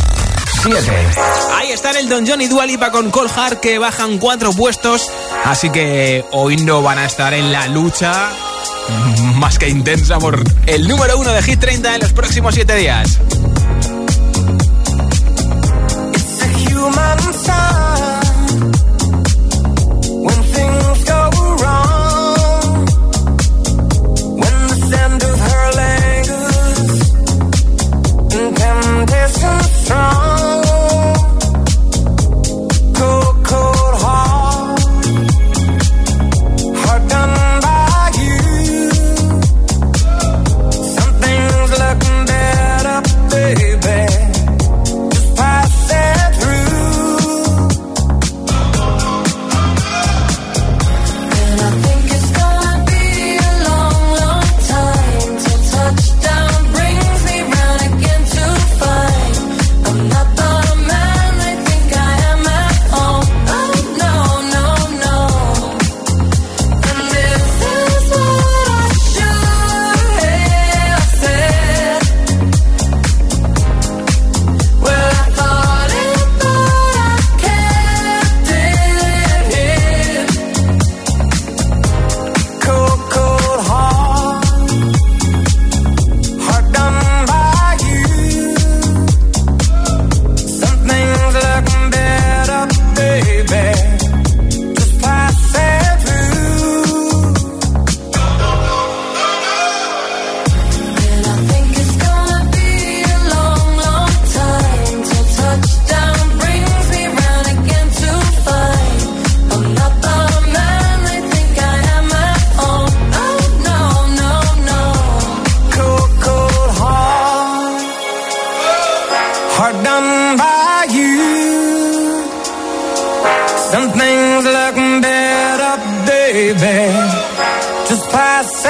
7. 0.62 0.78
Ahí 1.56 1.72
está 1.72 1.90
el 1.98 2.08
Don 2.08 2.24
John 2.24 2.40
y 2.40 2.46
Dualipa 2.46 2.92
con 2.92 3.10
Cold 3.10 3.32
Heart 3.32 3.58
que 3.58 3.80
bajan 3.80 4.18
cuatro 4.18 4.52
puestos. 4.52 5.10
Así 5.44 5.70
que 5.70 6.24
hoy 6.30 6.58
no 6.58 6.82
van 6.82 6.98
a 6.98 7.06
estar 7.06 7.34
en 7.34 7.50
la 7.50 7.66
lucha 7.66 8.30
más 9.34 9.58
que 9.58 9.68
intensa 9.68 10.20
por 10.20 10.44
el 10.66 10.86
número 10.86 11.18
uno 11.18 11.32
de 11.32 11.42
Hit 11.42 11.58
30 11.58 11.96
en 11.96 12.00
los 12.02 12.12
próximos 12.12 12.54
siete 12.54 12.76
días. 12.76 13.18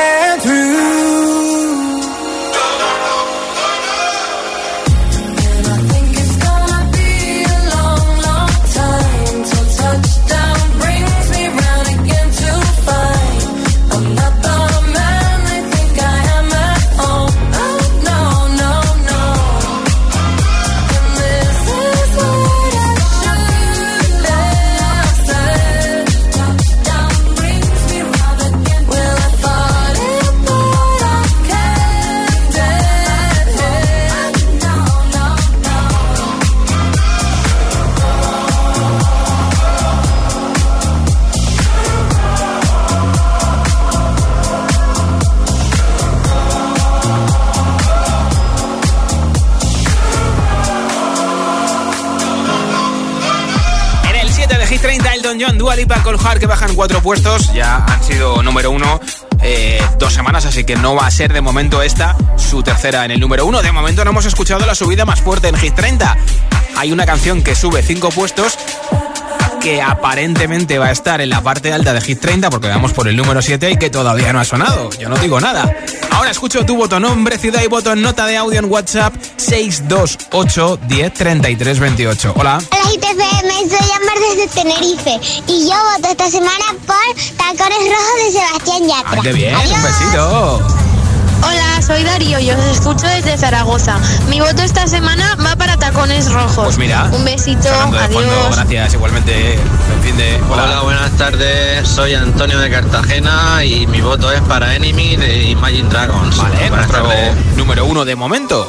and 0.05 0.43
through. 0.43 1.34
Que 56.39 56.47
bajan 56.47 56.75
cuatro 56.75 57.03
puestos, 57.03 57.53
ya 57.53 57.85
han 57.85 58.03
sido 58.03 58.43
número 58.43 58.71
uno 58.71 59.01
eh, 59.43 59.83
dos 59.99 60.13
semanas, 60.13 60.47
así 60.47 60.65
que 60.65 60.77
no 60.77 60.95
va 60.95 61.07
a 61.07 61.11
ser 61.11 61.33
de 61.33 61.41
momento 61.41 61.83
esta 61.83 62.17
su 62.37 62.63
tercera 62.63 63.05
en 63.05 63.11
el 63.11 63.21
número 63.21 63.45
uno. 63.45 63.61
De 63.61 63.73
momento 63.73 64.05
no 64.05 64.11
hemos 64.11 64.25
escuchado 64.25 64.65
la 64.67 64.75
subida 64.75 65.05
más 65.05 65.21
fuerte 65.21 65.49
en 65.49 65.57
Hit 65.57 65.75
30. 65.75 66.17
Hay 66.77 66.93
una 66.93 67.05
canción 67.07 67.43
que 67.43 67.55
sube 67.55 67.83
cinco 67.83 68.11
puestos 68.11 68.57
que 69.61 69.83
aparentemente 69.83 70.79
va 70.79 70.87
a 70.87 70.93
estar 70.93 71.21
en 71.21 71.31
la 71.31 71.43
parte 71.43 71.73
alta 71.73 71.93
de 71.93 72.01
Hit 72.01 72.21
30 72.21 72.51
porque 72.51 72.69
vamos 72.69 72.93
por 72.93 73.09
el 73.09 73.17
número 73.17 73.43
7 73.43 73.71
y 73.71 73.77
que 73.77 73.91
todavía 73.91 74.33
no 74.33 74.41
ha 74.41 74.45
sonado. 74.45 74.91
Yo 74.99 75.09
no 75.09 75.17
digo 75.17 75.41
nada. 75.41 75.75
Ahora 76.15 76.31
escucho 76.31 76.65
tu 76.65 76.77
voto, 76.77 77.01
nombre, 77.01 77.39
ciudad 77.39 77.61
y 77.63 77.67
voto 77.67 77.93
en 77.93 78.01
nota 78.01 78.25
de 78.27 78.37
audio 78.37 78.61
en 78.61 78.71
WhatsApp 78.71 79.13
628 79.37 80.79
10 80.87 81.13
33 81.13 81.81
28. 81.81 82.35
Hola. 82.37 82.63
Hola 82.71 82.93
ITFM, 82.95 83.69
soy 83.69 83.91
Amar 83.91 84.19
desde 84.31 84.47
Tenerife 84.49 85.21
y 85.49 85.69
yo 85.69 85.75
voto 85.75 86.09
esta 86.11 86.31
semana 86.31 86.65
por 86.87 87.37
Tacones 87.37 87.79
Rojos 87.91 88.17
de 88.25 88.33
Sebastián 88.33 88.89
Yatra. 88.89 89.23
Qué 89.23 89.33
bien, 89.33 89.57
un 89.57 89.83
besito. 89.83 90.74
Hola, 91.47 91.83
soy 91.83 92.03
Darío 92.05 92.39
y 92.39 92.51
os 92.51 92.65
escucho 92.65 93.07
desde 93.07 93.37
Zaragoza. 93.37 93.99
Mi 94.31 94.41
voto 94.41 94.63
esta 94.63 94.87
semana 94.87 95.37
va 95.45 95.55
para 95.57 95.77
Tacones 95.77 96.33
Rojos. 96.33 96.65
Pues 96.65 96.79
mira. 96.79 97.11
Un 97.13 97.25
besito, 97.25 97.69
adiós. 97.69 98.57
gracias, 98.57 98.95
igualmente. 98.95 99.59
fin 100.03 100.17
de... 100.17 100.41
Hola. 100.51 100.81
buenas 100.83 101.11
tardes. 101.19 101.87
Soy 101.87 102.15
Antonio 102.15 102.59
de 102.59 102.71
Cartagena 102.71 103.63
y 103.63 103.87
mi 103.87 104.01
voto 104.01 104.33
es 104.33 104.41
para 104.43 104.75
Enemy 104.75 105.17
de 105.17 105.43
Imagine 105.51 105.89
Dragons. 105.91 106.39
Vale, 106.39 107.33
número 107.57 107.85
uno 107.85 108.05
de 108.07 108.17
momento. 108.17 108.67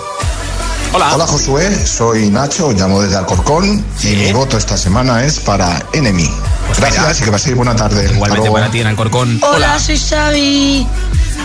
Hola. 0.92 1.16
Hola 1.16 1.28
Josué, 1.28 1.86
soy 1.86 2.30
Nacho, 2.30 2.72
llamo 2.72 3.02
desde 3.02 3.18
Alcorcón 3.18 3.84
y 4.04 4.08
mi 4.16 4.32
voto 4.34 4.58
esta 4.58 4.78
semana 4.78 5.24
es 5.24 5.40
para 5.40 5.82
Enemy. 5.94 6.30
Pues 6.68 6.80
Gracias 6.80 7.22
y 7.22 7.24
que 7.24 7.32
paséis 7.32 7.56
buena 7.56 7.76
tarde. 7.76 8.10
Igualmente 8.14 8.52
para 8.52 8.70
ti 8.70 8.80
en 8.80 8.88
Alcorcón. 8.88 9.40
Hola, 9.44 9.80
soy 9.80 9.98
Xavi 9.98 10.88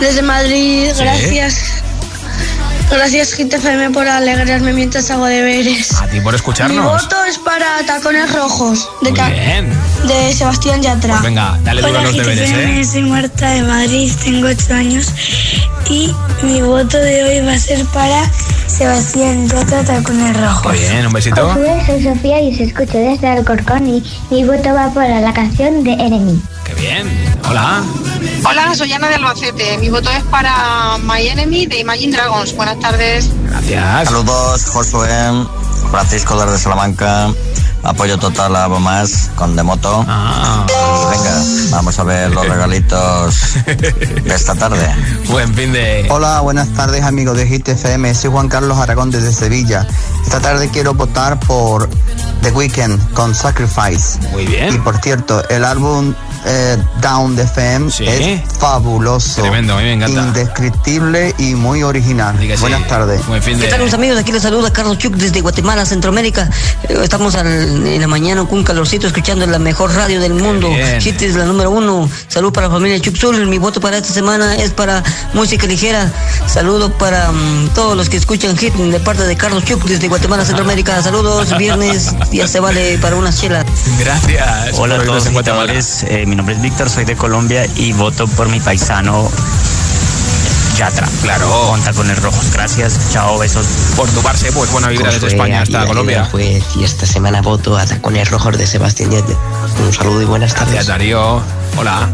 desde 0.01 0.21
Madrid, 0.21 0.89
gracias. 0.97 1.55
Gracias, 2.89 3.35
GTFM, 3.37 3.91
por 3.91 4.05
alegrarme 4.05 4.73
mientras 4.73 5.09
hago 5.11 5.25
deberes. 5.25 5.93
A 6.01 6.07
ti 6.07 6.19
por 6.19 6.33
Mi 6.33 6.35
escucharnos. 6.35 6.85
voto 7.03 7.23
es 7.23 7.37
para 7.37 7.65
Tacones 7.87 8.33
Rojos, 8.33 8.89
de, 9.01 9.11
Muy 9.11 9.31
bien. 9.31 9.69
de 10.07 10.33
Sebastián 10.33 10.81
Yatra. 10.81 11.11
Pues 11.13 11.23
venga, 11.23 11.57
dale 11.63 11.81
duro 11.81 11.99
a 11.99 12.03
los 12.03 12.17
deberes, 12.17 12.49
¿eh? 12.51 12.83
soy 12.83 13.03
Marta 13.03 13.51
de 13.51 13.61
Madrid, 13.63 14.11
tengo 14.25 14.47
8 14.49 14.73
años 14.73 15.07
y 15.89 16.13
mi 16.43 16.61
voto 16.61 16.97
de 16.97 17.23
hoy 17.23 17.45
va 17.45 17.53
a 17.53 17.59
ser 17.59 17.85
para 17.85 18.29
Sebastián 18.67 19.47
Yatra, 19.47 19.83
Tacones 19.85 20.35
Rojos. 20.41 20.65
Muy 20.65 20.79
bien, 20.79 21.07
un 21.07 21.13
besito. 21.13 21.47
Hola, 21.47 21.85
soy 21.85 22.03
Sofía 22.03 22.41
y 22.41 22.53
os 22.53 22.59
escucho 22.59 22.97
desde 22.97 23.25
Alcorcón 23.27 23.87
y 23.87 24.03
mi 24.31 24.43
voto 24.43 24.73
va 24.73 24.93
para 24.93 25.21
la 25.21 25.31
canción 25.31 25.85
de 25.85 25.93
Enemy. 25.93 26.41
Qué 26.65 26.73
bien. 26.73 27.07
Hola. 27.49 27.83
Hola, 28.43 28.73
soy 28.75 28.91
Ana 28.91 29.07
de 29.07 29.15
Albacete. 29.15 29.77
Mi 29.77 29.89
voto 29.89 30.09
es 30.09 30.23
para 30.25 30.97
My 31.03 31.27
Enemy 31.27 31.67
de 31.67 31.79
Imagine 31.79 32.15
Dragons. 32.15 32.55
Buenas 32.55 32.79
tardes. 32.79 33.29
Gracias. 33.43 34.05
Saludos, 34.05 34.65
Josué, 34.65 35.09
Francisco 35.91 36.43
desde 36.43 36.57
Salamanca. 36.57 37.31
Apoyo 37.83 38.17
total 38.17 38.55
a 38.55 38.67
más 38.67 39.31
con 39.35 39.55
de 39.55 39.63
moto. 39.63 40.05
Ah. 40.07 40.65
Y 40.67 41.17
venga, 41.17 41.43
vamos 41.71 41.97
a 41.97 42.03
ver 42.03 42.31
los 42.31 42.47
regalitos 42.47 43.35
de 43.65 44.33
esta 44.35 44.55
tarde. 44.55 44.87
Buen 45.27 45.53
fin 45.53 45.71
de. 45.73 46.07
Hola, 46.09 46.41
buenas 46.41 46.69
tardes 46.73 47.03
amigos 47.03 47.37
de 47.37 47.47
Hit 47.47 47.67
FM. 47.69 48.13
Soy 48.13 48.31
Juan 48.31 48.49
Carlos 48.49 48.77
Aragón 48.77 49.11
desde 49.11 49.31
Sevilla. 49.33 49.87
Esta 50.23 50.39
tarde 50.39 50.69
quiero 50.69 50.93
votar 50.93 51.39
por 51.39 51.89
The 52.41 52.51
Weeknd 52.51 53.13
con 53.13 53.33
Sacrifice. 53.33 54.19
Muy 54.31 54.45
bien. 54.45 54.75
Y 54.75 54.77
por 54.79 54.97
cierto, 54.99 55.47
el 55.49 55.65
álbum 55.65 56.13
eh, 56.45 56.77
Down 57.01 57.35
the 57.35 57.43
FM 57.43 57.87
es 57.99 58.41
fabuloso. 58.59 59.41
Tremendo, 59.41 59.73
a 59.73 59.77
mí 59.77 59.83
me 59.83 59.93
encanta. 59.93 60.21
Indescriptible 60.21 61.33
y 61.37 61.55
muy 61.55 61.83
original. 61.83 62.35
Buenas 62.59 62.87
tardes. 62.87 63.25
Buen 63.27 63.41
fin 63.41 63.59
¿Qué 63.59 63.67
tal, 63.67 63.83
mis 63.83 63.93
amigos? 63.93 64.17
Aquí 64.19 64.31
les 64.31 64.41
saluda 64.43 64.71
Carlos 64.71 64.97
Chuk 64.97 65.15
desde 65.15 65.41
Guatemala, 65.41 65.85
Centroamérica. 65.85 66.49
Eh, 66.89 66.97
Estamos 67.03 67.35
al- 67.35 67.85
en 67.87 67.99
la 68.01 68.07
mañana 68.07 68.45
con 68.45 68.59
un 68.59 68.63
calorcito 68.63 69.07
escuchando 69.07 69.45
la 69.47 69.59
mejor 69.59 69.93
radio 69.93 70.19
del 70.19 70.33
mundo. 70.33 70.69
bien. 70.69 71.01
Hit 71.01 71.21
es 71.21 71.35
la 71.35 71.45
número 71.45 71.71
uno. 71.71 72.09
Salud 72.27 72.51
para 72.53 72.67
la 72.67 72.73
familia 72.73 72.99
Chuk 72.99 73.15
Sul. 73.15 73.45
Mi 73.47 73.57
voto 73.57 73.81
para 73.81 73.97
esta 73.97 74.13
semana 74.13 74.55
es 74.55 74.71
para 74.71 75.03
música 75.33 75.67
ligera. 75.67 76.11
Saludo 76.47 76.91
para 76.97 77.31
mm, 77.31 77.69
todos 77.75 77.95
los 77.97 78.09
que 78.09 78.17
escuchan 78.17 78.57
Hit 78.57 78.73
de 78.75 78.99
parte 78.99 79.23
de 79.23 79.35
Carlos 79.35 79.63
Chuk 79.65 79.83
desde 79.85 80.07
Guatemala, 80.07 80.45
Centroamérica. 80.45 81.01
Saludos, 81.01 81.57
viernes 81.57 82.13
ya 82.31 82.47
se 82.47 82.59
vale 82.59 82.97
para 82.99 83.15
una 83.15 83.31
chela. 83.33 83.65
Gracias. 83.99 84.77
Hola 84.77 84.95
a 84.95 85.03
todos 85.03 85.25
en 85.25 85.33
Guatemala. 85.33 85.73
Eh, 85.73 86.25
mi 86.31 86.37
nombre 86.37 86.55
es 86.55 86.61
Víctor, 86.61 86.89
soy 86.89 87.03
de 87.03 87.17
Colombia 87.17 87.67
y 87.75 87.91
voto 87.91 88.25
por 88.25 88.47
mi 88.47 88.61
paisano 88.61 89.29
Yatra. 90.77 91.05
Claro. 91.21 91.45
Con 91.67 91.81
tacones 91.81 92.21
rojos. 92.21 92.53
Gracias, 92.53 92.97
chao, 93.11 93.37
besos. 93.37 93.65
Por 93.97 94.09
tu 94.11 94.21
Barça, 94.21 94.49
pues 94.53 94.71
buena 94.71 94.87
vibra 94.87 95.11
desde 95.11 95.27
España 95.27 95.61
hasta 95.61 95.85
Colombia. 95.85 96.29
Juez, 96.31 96.63
y 96.77 96.85
esta 96.85 97.05
semana 97.05 97.41
voto 97.41 97.77
a 97.77 97.85
Tacones 97.85 98.31
Rojos 98.31 98.57
de 98.57 98.65
Sebastián 98.65 99.11
Yatra. 99.11 99.35
Un 99.85 99.91
saludo 99.91 100.21
y 100.21 100.25
buenas 100.25 100.53
tardes. 100.53 100.73
Gracias, 100.73 100.87
Darío. 100.87 101.41
Hola. 101.77 102.09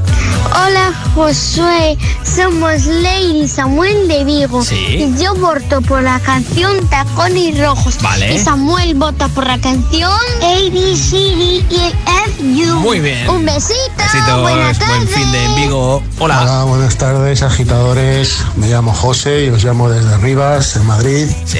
Hola 0.52 0.94
Josué, 1.14 1.98
somos 2.24 2.86
Lady 2.86 3.48
Samuel 3.48 4.08
de 4.08 4.24
Vigo. 4.24 4.64
Sí. 4.64 4.76
Y 4.76 5.22
yo 5.22 5.36
voto 5.36 5.82
por 5.82 6.02
la 6.02 6.20
canción 6.20 6.88
Tacones 6.88 7.60
Rojos. 7.60 7.98
Vale. 8.02 8.34
Y 8.34 8.40
Samuel 8.40 8.96
vota 8.96 9.28
por 9.30 9.46
la 9.46 9.60
canción 9.60 10.12
A, 10.42 10.72
B, 10.72 10.96
C, 10.96 11.18
D, 11.18 11.58
E, 11.70 11.94
F, 12.28 12.72
U. 12.72 12.76
Muy 12.80 13.00
bien. 13.00 13.30
Un 13.30 13.46
besito. 13.46 13.74
Besitos. 13.98 14.42
Buenas 14.42 14.78
Buen 14.80 14.90
tardes. 14.90 15.10
fin 15.16 15.32
de 15.32 15.46
en 15.46 15.56
Vigo. 15.56 16.04
Hola. 16.20 16.42
Hola, 16.42 16.64
buenas 16.64 16.96
tardes, 16.98 17.42
agitadores. 17.42 18.38
Me 18.56 18.68
llamo 18.68 18.94
José 18.94 19.46
y 19.46 19.50
os 19.50 19.64
llamo 19.64 19.90
desde 19.90 20.18
Rivas, 20.18 20.76
en 20.76 20.86
Madrid. 20.86 21.28
Sí. 21.46 21.60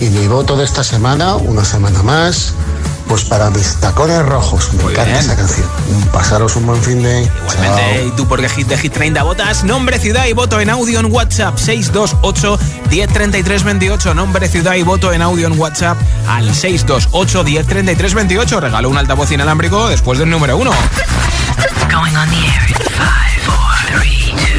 Y 0.00 0.10
mi 0.10 0.26
voto 0.28 0.56
de 0.56 0.64
esta 0.64 0.84
semana, 0.84 1.34
una 1.36 1.64
semana 1.64 2.02
más, 2.02 2.54
pues 3.08 3.24
para 3.24 3.50
mis 3.50 3.76
tacones 3.76 4.24
rojos. 4.24 4.72
Me 4.74 4.82
encanta 4.82 5.04
bien. 5.04 5.16
esa 5.16 5.36
canción. 5.36 5.66
Pasaros 6.12 6.54
un 6.56 6.66
buen 6.66 6.82
fin 6.82 7.02
de. 7.02 7.22
Igualmente, 7.22 8.04
¿y 8.06 8.10
tú 8.12 8.28
por 8.28 8.40
qué 8.40 8.48
hit 8.48 8.68
de 8.68 8.76
Hit 8.76 8.92
30 8.92 9.22
votas? 9.22 9.64
Nombre, 9.64 9.98
ciudad 9.98 10.26
y 10.26 10.34
voto 10.34 10.60
en 10.60 10.70
audio 10.70 11.00
en 11.00 11.12
WhatsApp 11.12 11.56
628 11.56 12.58
1033 12.90 13.64
28. 13.64 14.14
Nombre, 14.14 14.48
ciudad 14.48 14.74
y 14.74 14.82
voto 14.82 15.12
en 15.12 15.22
audio 15.22 15.46
en 15.46 15.58
WhatsApp 15.58 15.98
al 16.28 16.54
628 16.54 17.44
1033 17.44 18.14
28. 18.14 18.60
Regalo 18.60 18.90
un 18.90 18.98
altavoz 18.98 19.32
inalámbrico 19.32 19.88
después 19.88 20.18
del 20.18 20.28
número 20.28 20.56
uno. 20.56 20.70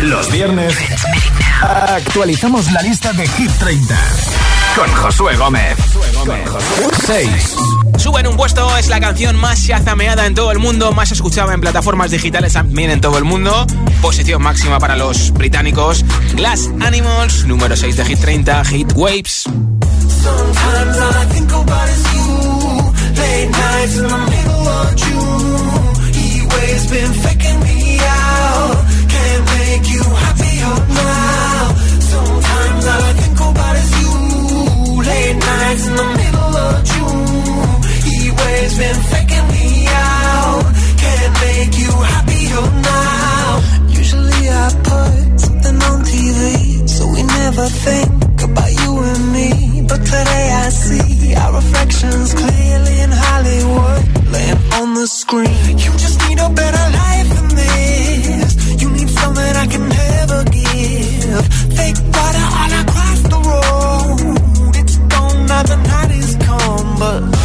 Los 0.04 0.32
viernes 0.32 0.76
actualizamos 1.62 2.72
la 2.72 2.82
lista 2.82 3.14
de 3.14 3.28
Hit 3.28 3.52
30 3.60 3.96
con 4.76 4.92
Josué 4.96 5.36
Gómez. 5.36 5.78
6. 7.06 7.56
Sube 8.10 8.22
en 8.22 8.28
un 8.28 8.38
puesto, 8.38 8.76
es 8.76 8.88
la 8.88 9.00
canción 9.00 9.36
más 9.36 9.60
shazameada 9.60 10.26
en 10.26 10.34
todo 10.34 10.52
el 10.52 10.58
mundo, 10.58 10.92
más 10.94 11.12
escuchada 11.12 11.54
en 11.54 11.62
plataformas 11.62 12.10
digitales 12.10 12.54
también 12.54 12.90
en 12.90 13.02
todo 13.02 13.20
el 13.20 13.24
mundo. 13.24 13.68
Posición 14.02 14.42
máxima 14.42 14.80
para 14.80 14.96
los 14.96 15.32
británicos. 15.32 16.04
Glass 16.34 16.72
Animals, 16.80 17.46
número 17.46 17.78
6 17.78 17.98
de 17.98 18.06
Hit 18.06 18.20
30, 18.20 18.66
Hit 18.66 18.94
Waves. 18.96 19.44
Waves 38.60 38.78
been 38.78 39.02
faking 39.14 39.48
me 39.56 39.86
out. 39.88 40.66
Can't 41.02 41.34
make 41.48 41.78
you 41.80 41.92
happier 42.12 42.64
now. 42.92 43.62
Usually 43.88 44.44
I 44.64 44.68
put 44.84 45.40
something 45.40 45.78
on 45.90 46.00
TV, 46.04 46.90
so 46.90 47.08
we 47.08 47.24
never 47.24 47.66
think 47.86 48.42
about 48.42 48.72
you 48.82 48.92
and 49.12 49.24
me. 49.32 49.50
But 49.88 50.02
today 50.04 50.48
I 50.66 50.70
see 50.70 51.36
our 51.36 51.54
reflections 51.54 52.34
clearly 52.34 53.00
in 53.06 53.12
Hollywood, 53.24 54.02
laying 54.34 54.62
on 54.80 54.94
the 54.94 55.08
screen. 55.08 55.78
You 55.86 55.92
just 56.04 56.20
need 56.28 56.40
a 56.40 56.50
better 56.50 56.86
life 57.04 57.30
than 57.36 57.50
this. 57.64 58.82
You 58.82 58.90
need 58.92 59.10
something 59.10 59.54
I 59.64 59.68
can 59.68 59.88
never 59.88 60.44
give. 60.60 61.46
Fake 61.78 62.00
water 62.14 62.46
all 62.60 62.74
across 62.84 63.20
the 63.34 63.40
road. 63.52 64.76
It's 64.82 64.98
gone 65.14 65.46
now 65.46 65.64
the 65.64 65.78
night 65.78 66.12
is 66.12 66.36
come, 66.46 67.00
but 67.00 67.39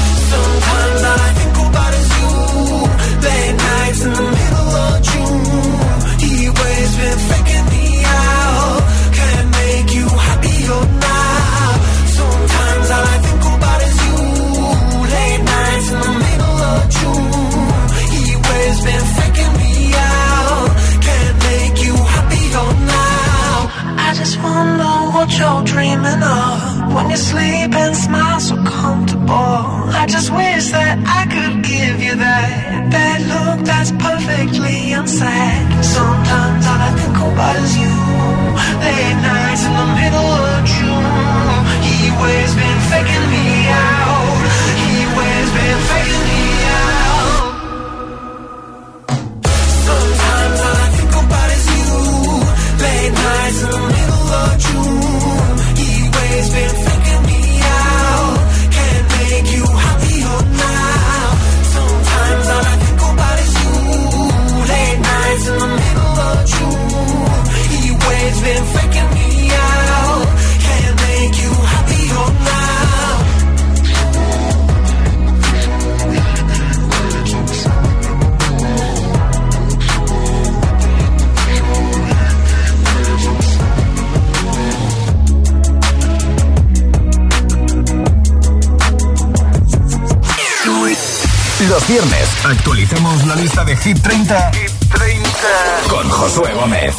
Hit 93.84 93.98
30, 93.98 94.16
Hit 94.56 94.70
30. 94.88 95.88
con 95.90 96.08
Josué 96.08 96.54
Gómez. 96.54 96.94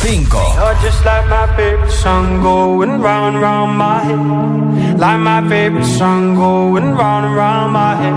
5 0.00 0.32
You're 0.54 0.74
just 0.80 1.04
like 1.04 1.26
my 1.28 1.46
favorite 1.56 1.90
song 1.90 2.40
going 2.40 3.00
round 3.00 3.40
round 3.40 3.76
my 3.76 3.98
head. 4.04 4.98
Like 4.98 5.18
my 5.18 5.48
favorite 5.48 5.84
song 5.84 6.36
going 6.36 6.94
round 6.94 7.26
and 7.26 7.34
round 7.34 7.72
my 7.72 7.96
head. 7.96 8.14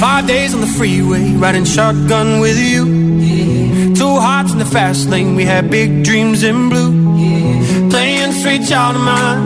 Five 0.00 0.26
days 0.26 0.54
on 0.54 0.62
the 0.62 0.66
freeway, 0.66 1.32
riding 1.36 1.66
shotgun 1.66 2.40
with 2.40 2.58
you. 2.58 3.94
Two 3.94 4.18
hearts 4.18 4.52
in 4.52 4.58
the 4.58 4.64
fast 4.64 5.08
lane, 5.10 5.34
we 5.36 5.44
had 5.44 5.70
big 5.70 6.04
dreams 6.04 6.42
in 6.42 6.68
blue. 6.70 6.92
Playing 7.90 8.32
sweet 8.32 8.66
child 8.66 8.96
of 8.96 9.02
mine, 9.02 9.45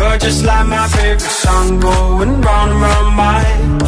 You're 0.00 0.16
just 0.16 0.44
like 0.46 0.66
my 0.66 0.88
favorite 0.88 1.20
song 1.20 1.78
going 1.78 2.40
round 2.40 2.70
and 2.72 2.80
round 2.80 3.16
my 3.16 3.38
head. 3.38 3.82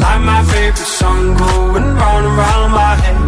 Like 0.00 0.22
my 0.22 0.42
favorite 0.44 0.76
song 0.78 1.36
going 1.36 1.84
round 2.00 2.26
and 2.28 2.36
round 2.38 2.72
my 2.72 2.94
head. 3.02 3.20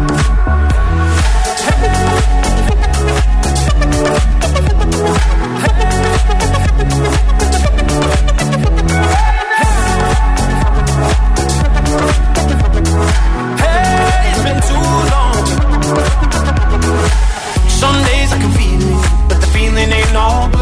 Hey, 13.61 14.31
it's 14.31 14.43
been 14.47 14.61
too 14.71 14.89
long. 15.13 15.45
Some 17.69 17.99
days 18.09 18.33
I 18.33 18.39
can 18.41 18.53
feel 18.57 18.81
it, 18.81 19.29
but 19.29 19.39
the 19.39 19.47
feeling 19.49 19.91
ain't 19.93 20.17
all 20.17 20.49
blue. 20.49 20.62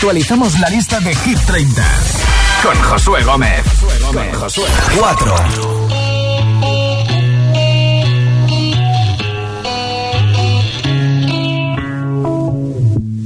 actualizamos 0.00 0.58
la 0.60 0.70
lista 0.70 0.98
de 1.00 1.14
Hit 1.14 1.38
30 1.40 1.84
con 2.62 2.74
Josué 2.84 3.22
Gómez. 3.22 3.62
Con 4.00 4.32
Josué. 4.32 4.64
4. 4.98 5.34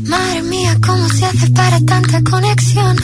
Madre 0.09 0.43
mía, 0.43 0.77
¿cómo 0.85 1.09
se 1.11 1.25
hace 1.27 1.51
para 1.51 1.79
tanta 1.87 2.20
conexión? 2.29 2.97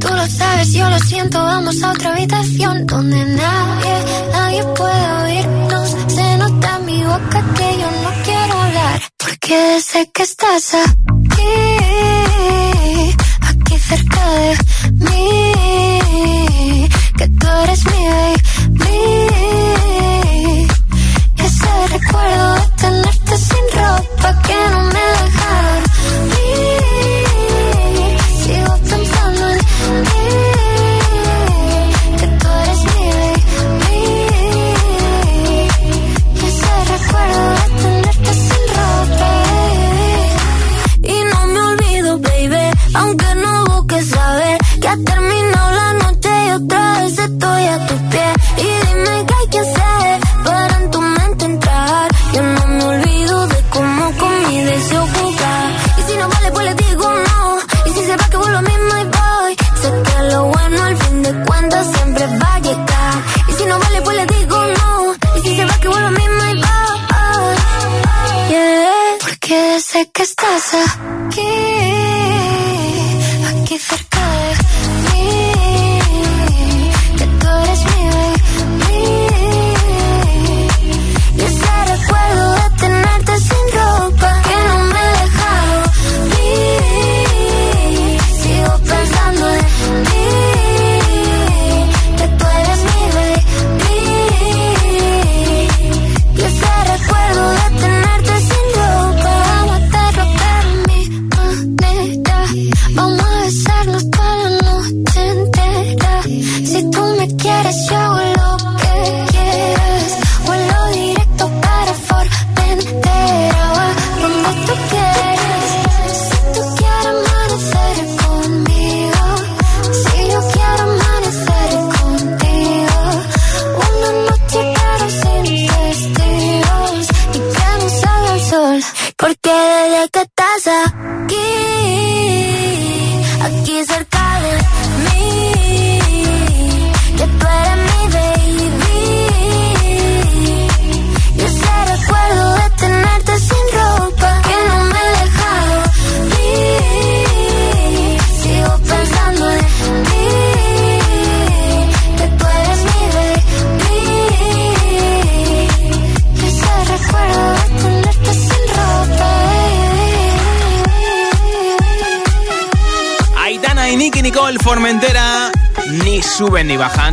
Tú 0.00 0.08
lo 0.08 0.26
sabes, 0.26 0.72
yo 0.72 0.90
lo 0.90 0.98
siento, 0.98 1.40
vamos 1.40 1.80
a 1.84 1.92
otra 1.92 2.10
habitación 2.10 2.86
donde 2.86 3.24
nadie, 3.24 4.04
nadie 4.32 4.64
puede 4.64 5.12
oírnos. 5.22 5.96
Se 6.08 6.36
nota 6.38 6.78
en 6.80 6.86
mi 6.86 7.04
boca 7.04 7.44
que 7.54 7.78
yo 7.78 7.88
no 8.02 8.22
quiero 8.24 8.60
hablar, 8.60 9.00
porque 9.16 9.80
sé 9.80 10.10
que 10.12 10.24
estás 10.24 10.74
aquí, 10.74 11.19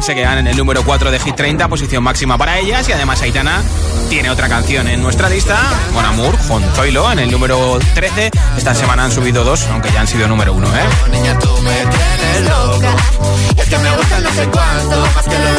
se 0.07 0.15
quedan 0.15 0.37
en 0.37 0.47
el 0.47 0.55
número 0.55 0.85
4 0.85 1.11
de 1.11 1.19
Hit 1.19 1.35
30, 1.35 1.67
posición 1.67 2.01
máxima 2.01 2.37
para 2.37 2.57
ellas. 2.59 2.87
Y 2.87 2.93
además 2.93 3.21
Aitana 3.21 3.61
tiene 4.09 4.29
otra 4.29 4.47
canción 4.47 4.87
en 4.87 5.03
nuestra 5.03 5.27
lista, 5.27 5.59
Mon 5.93 6.05
Amour, 6.05 6.37
Zoilo, 6.75 7.11
en 7.11 7.19
el 7.19 7.29
número 7.29 7.77
13. 7.93 8.31
Esta 8.55 8.73
semana 8.73 9.03
han 9.03 9.11
subido 9.11 9.43
dos, 9.43 9.67
aunque 9.67 9.91
ya 9.91 9.99
han 9.99 10.07
sido 10.07 10.29
número 10.29 10.53
1, 10.53 10.65
¿eh? 10.65 10.79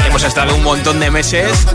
Hemos 0.07 0.23
estado 0.23 0.55
un 0.55 0.65
montón 0.65 0.99
de 0.99 1.11
meses 1.11 1.67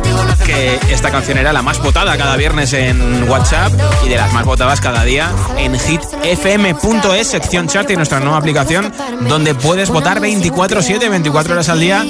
que 0.44 0.80
esta 0.90 1.12
canción 1.12 1.38
era 1.38 1.54
la 1.54 1.62
más 1.62 1.80
votada 1.80 2.18
cada 2.18 2.36
viernes 2.38 2.74
en 2.74 3.30
WhatsApp 3.30 3.72
y 4.04 4.10
de 4.10 4.18
las 4.18 4.34
más 4.34 4.46
votadas 4.46 4.82
cada 4.82 5.04
día 5.04 5.32
en 5.58 5.78
hitfm.es, 5.80 7.28
sección 7.28 7.68
chart 7.68 7.90
y 7.92 7.96
nuestra 7.96 8.20
nueva 8.20 8.38
aplicación 8.38 8.92
donde 9.28 9.54
puedes 9.54 9.90
votar 9.90 10.20
24-7, 10.20 11.10
24 11.10 11.54
horas 11.54 11.70
al 11.70 11.80
día, 11.80 12.04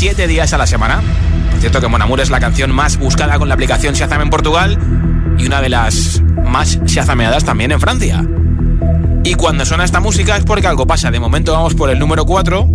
7 0.00 0.26
días 0.26 0.54
a 0.54 0.56
la 0.56 0.66
semana. 0.66 1.02
cierto 1.58 1.78
que 1.78 1.86
Mon 1.86 2.00
Amour 2.00 2.20
es 2.20 2.30
la 2.30 2.40
canción 2.40 2.74
más 2.74 2.96
buscada 2.96 3.38
con 3.38 3.48
la 3.48 3.54
aplicación 3.54 3.92
Shazam 3.92 4.22
en 4.22 4.30
Portugal 4.30 4.78
y 5.36 5.44
una 5.44 5.60
de 5.60 5.68
las 5.68 6.22
más 6.42 6.82
shazameadas 6.86 7.44
también 7.44 7.70
en 7.70 7.80
Francia. 7.80 8.24
Y 9.24 9.34
cuando 9.34 9.66
suena 9.66 9.84
esta 9.84 10.00
música 10.00 10.38
es 10.38 10.44
porque 10.46 10.66
algo 10.66 10.86
pasa. 10.86 11.10
De 11.10 11.20
momento 11.20 11.52
vamos 11.52 11.74
por 11.74 11.90
el 11.90 11.98
número 11.98 12.24
4. 12.24 12.66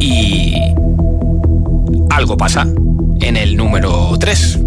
Y 0.00 0.54
algo 2.08 2.38
pasa 2.38 2.66
en 3.20 3.36
el 3.36 3.54
número 3.54 4.16
3. 4.18 4.60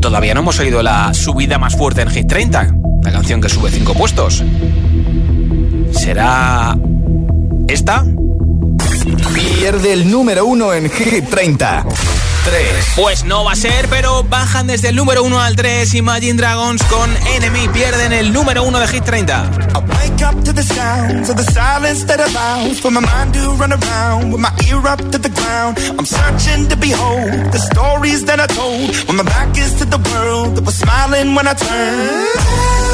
Todavía 0.00 0.34
no 0.34 0.40
hemos 0.40 0.58
oído 0.58 0.82
la 0.82 1.14
subida 1.14 1.60
más 1.60 1.76
fuerte 1.76 2.02
en 2.02 2.10
Hit 2.10 2.26
30, 2.26 2.74
la 3.04 3.12
canción 3.12 3.40
que 3.40 3.48
sube 3.48 3.70
5 3.70 3.94
puestos. 3.94 4.42
¿Será 5.94 6.76
esta? 7.68 8.04
Pierde 9.32 9.92
el 9.92 10.10
número 10.10 10.46
1 10.46 10.74
en 10.74 10.90
Hit 10.90 11.28
30. 11.30 11.86
Pues 12.96 13.24
no 13.24 13.44
va 13.44 13.52
a 13.52 13.56
ser, 13.56 13.88
pero 13.88 14.22
bajan 14.24 14.66
desde 14.66 14.90
el 14.90 14.96
número 14.96 15.24
1 15.24 15.40
al 15.40 15.56
3. 15.56 15.94
Imagine 15.94 16.34
Dragons 16.34 16.82
con 16.84 17.10
Enemy 17.34 17.68
pierden 17.68 18.12
el 18.12 18.32
número 18.32 18.64
1 18.64 18.80
de 18.80 18.88
Hit 18.88 19.04
30. 19.04 19.50
I 19.74 19.78
wake 19.78 20.22
up 20.22 20.44
to 20.44 20.52
the 20.52 20.62
sounds 20.62 21.30
of 21.30 21.36
the 21.36 21.44
silence 21.52 22.04
that 22.06 22.20
allows 22.20 22.80
for 22.80 22.90
my 22.90 23.00
mind 23.00 23.32
to 23.32 23.50
run 23.58 23.72
around 23.72 24.32
with 24.32 24.40
my 24.40 24.52
ear 24.68 24.86
up 24.86 25.00
to 25.10 25.18
the 25.18 25.30
ground. 25.30 25.78
I'm 25.98 26.04
searching 26.04 26.68
to 26.68 26.76
behold 26.76 27.52
the 27.52 27.58
stories 27.72 28.24
that 28.26 28.38
I 28.38 28.46
told 28.46 28.94
when 29.08 29.16
my 29.16 29.24
back 29.24 29.56
is 29.56 29.74
to 29.78 29.86
the 29.86 29.98
world 30.12 30.56
that 30.56 30.64
was 30.64 30.76
smiling 30.76 31.34
when 31.34 31.48
I 31.48 31.54
turned. 31.54 32.93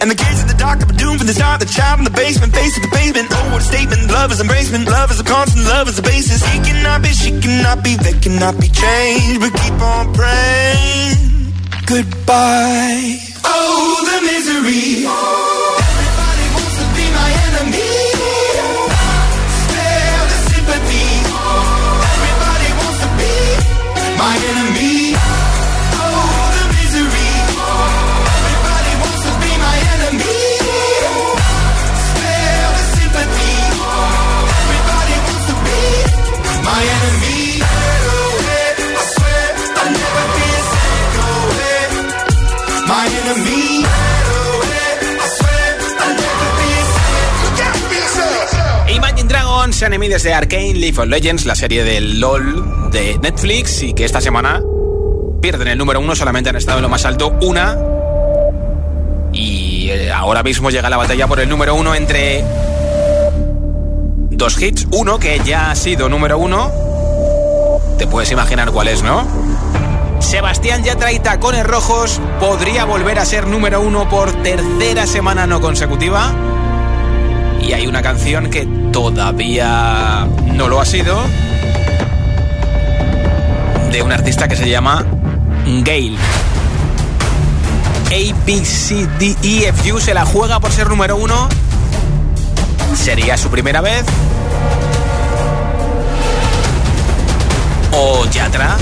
And 0.00 0.10
the 0.10 0.14
kids 0.14 0.42
in 0.42 0.48
the 0.48 0.58
dark 0.58 0.82
are 0.82 0.92
doomed 0.92 1.18
from 1.18 1.26
the 1.26 1.32
start. 1.32 1.60
The 1.60 1.66
child 1.66 2.00
in 2.00 2.04
the 2.04 2.10
basement, 2.10 2.52
face 2.52 2.76
of 2.76 2.82
the 2.82 2.92
pavement. 2.92 3.28
Oh, 3.30 3.52
what 3.52 3.62
a 3.62 3.64
statement! 3.64 4.10
Love 4.10 4.32
is 4.32 4.40
embracement, 4.40 4.86
love 4.86 5.10
is 5.10 5.20
a 5.20 5.24
constant, 5.24 5.64
love 5.64 5.88
is 5.88 5.98
a 5.98 6.02
basis. 6.02 6.44
He 6.44 6.58
cannot 6.60 7.02
be, 7.02 7.08
she 7.08 7.30
cannot 7.40 7.82
be, 7.82 7.96
they 7.96 8.12
cannot 8.18 8.60
be 8.60 8.68
changed. 8.68 9.40
But 9.40 9.52
keep 9.54 9.80
on 9.80 10.12
praying. 10.12 11.54
Goodbye. 11.86 13.21
Enemy 49.92 50.08
desde 50.08 50.32
Arkane, 50.32 50.72
League 50.72 50.98
of 50.98 51.06
Legends, 51.06 51.44
la 51.44 51.54
serie 51.54 51.84
del 51.84 52.18
LOL 52.18 52.90
de 52.90 53.18
Netflix 53.18 53.82
y 53.82 53.92
que 53.92 54.06
esta 54.06 54.22
semana 54.22 54.62
pierden 55.42 55.68
el 55.68 55.76
número 55.76 56.00
uno, 56.00 56.16
solamente 56.16 56.48
han 56.48 56.56
estado 56.56 56.78
en 56.78 56.82
lo 56.84 56.88
más 56.88 57.04
alto 57.04 57.36
una. 57.42 57.76
Y 59.34 59.90
eh, 59.90 60.10
ahora 60.10 60.42
mismo 60.42 60.70
llega 60.70 60.88
la 60.88 60.96
batalla 60.96 61.26
por 61.26 61.40
el 61.40 61.48
número 61.50 61.74
uno 61.74 61.94
entre 61.94 62.42
dos 64.30 64.62
hits. 64.62 64.88
Uno 64.92 65.18
que 65.18 65.38
ya 65.44 65.70
ha 65.70 65.74
sido 65.74 66.08
número 66.08 66.38
uno. 66.38 66.72
Te 67.98 68.06
puedes 68.06 68.32
imaginar 68.32 68.70
cuál 68.70 68.88
es, 68.88 69.02
¿no? 69.02 69.26
Sebastián 70.20 70.84
ya 70.84 70.96
trae 70.96 71.18
tacones 71.18 71.66
rojos. 71.66 72.18
Podría 72.40 72.86
volver 72.86 73.18
a 73.18 73.26
ser 73.26 73.46
número 73.46 73.82
uno 73.82 74.08
por 74.08 74.32
tercera 74.42 75.06
semana 75.06 75.46
no 75.46 75.60
consecutiva. 75.60 76.32
Y 77.62 77.72
hay 77.72 77.86
una 77.86 78.02
canción 78.02 78.50
que 78.50 78.66
todavía 78.92 80.26
no 80.54 80.68
lo 80.68 80.80
ha 80.80 80.84
sido 80.84 81.22
de 83.90 84.02
un 84.02 84.10
artista 84.10 84.48
que 84.48 84.56
se 84.56 84.68
llama 84.68 85.04
Gale. 85.66 86.16
A, 88.06 88.44
B, 88.44 88.64
C, 88.64 89.06
D, 89.18 89.36
E, 89.42 90.00
se 90.00 90.14
la 90.14 90.24
juega 90.24 90.60
por 90.60 90.72
ser 90.72 90.88
número 90.88 91.16
uno. 91.16 91.48
¿Sería 92.94 93.36
su 93.36 93.48
primera 93.48 93.80
vez? 93.80 94.04
¿O 97.92 98.26
Yatra 98.26 98.76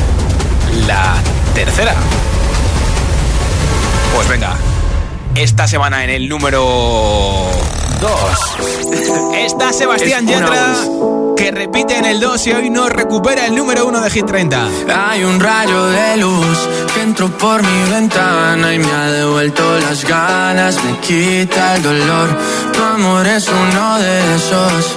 la 0.87 1.15
tercera? 1.55 1.95
Pues 4.15 4.29
venga, 4.29 4.57
esta 5.35 5.67
semana 5.67 6.05
en 6.05 6.11
el 6.11 6.29
número 6.29 7.51
2 7.99 9.37
está 9.45 9.73
Sebastián 9.73 10.27
Yatra 10.27 10.75
que 11.37 11.51
repite 11.51 11.97
en 11.97 12.05
el 12.05 12.21
2 12.21 12.47
y 12.49 12.53
hoy 12.53 12.69
no 12.69 12.89
recupera 12.91 13.47
el 13.47 13.55
número 13.55 13.87
1 13.87 14.03
de 14.03 14.11
Hit 14.11 14.27
30. 14.27 14.69
Hay 14.95 15.25
un 15.25 15.41
rayo 15.41 15.87
de 15.87 16.19
luz 16.19 16.59
que 16.93 17.01
entró 17.01 17.29
por 17.31 17.63
mi 17.63 17.91
ventana 17.91 18.75
y 18.75 18.79
me 18.79 18.93
ha 18.93 19.11
devuelto 19.11 19.63
las 19.81 20.05
ganas, 20.05 20.77
me 20.85 20.99
quita 20.99 21.77
el 21.77 21.83
dolor. 21.83 22.29
Tu 22.75 22.83
amor 22.83 23.27
es 23.27 23.49
uno 23.49 23.99
de 24.01 24.35
esos 24.37 24.97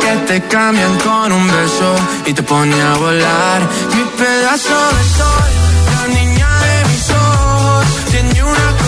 que 0.00 0.16
te 0.32 0.42
cambian 0.46 0.96
con 0.98 1.32
un 1.32 1.46
beso 1.48 1.94
y 2.26 2.32
te 2.32 2.42
pone 2.44 2.80
a 2.80 2.94
volar. 2.94 3.60
Mi 3.96 4.04
pedazo 4.16 4.78
de 4.96 5.04
sol, 5.18 5.50
la 5.92 6.20
niña 6.20 6.48
de 6.62 6.88
mis 6.88 7.10
ojos, 7.10 7.86
tiene 8.12 8.44
una 8.44 8.87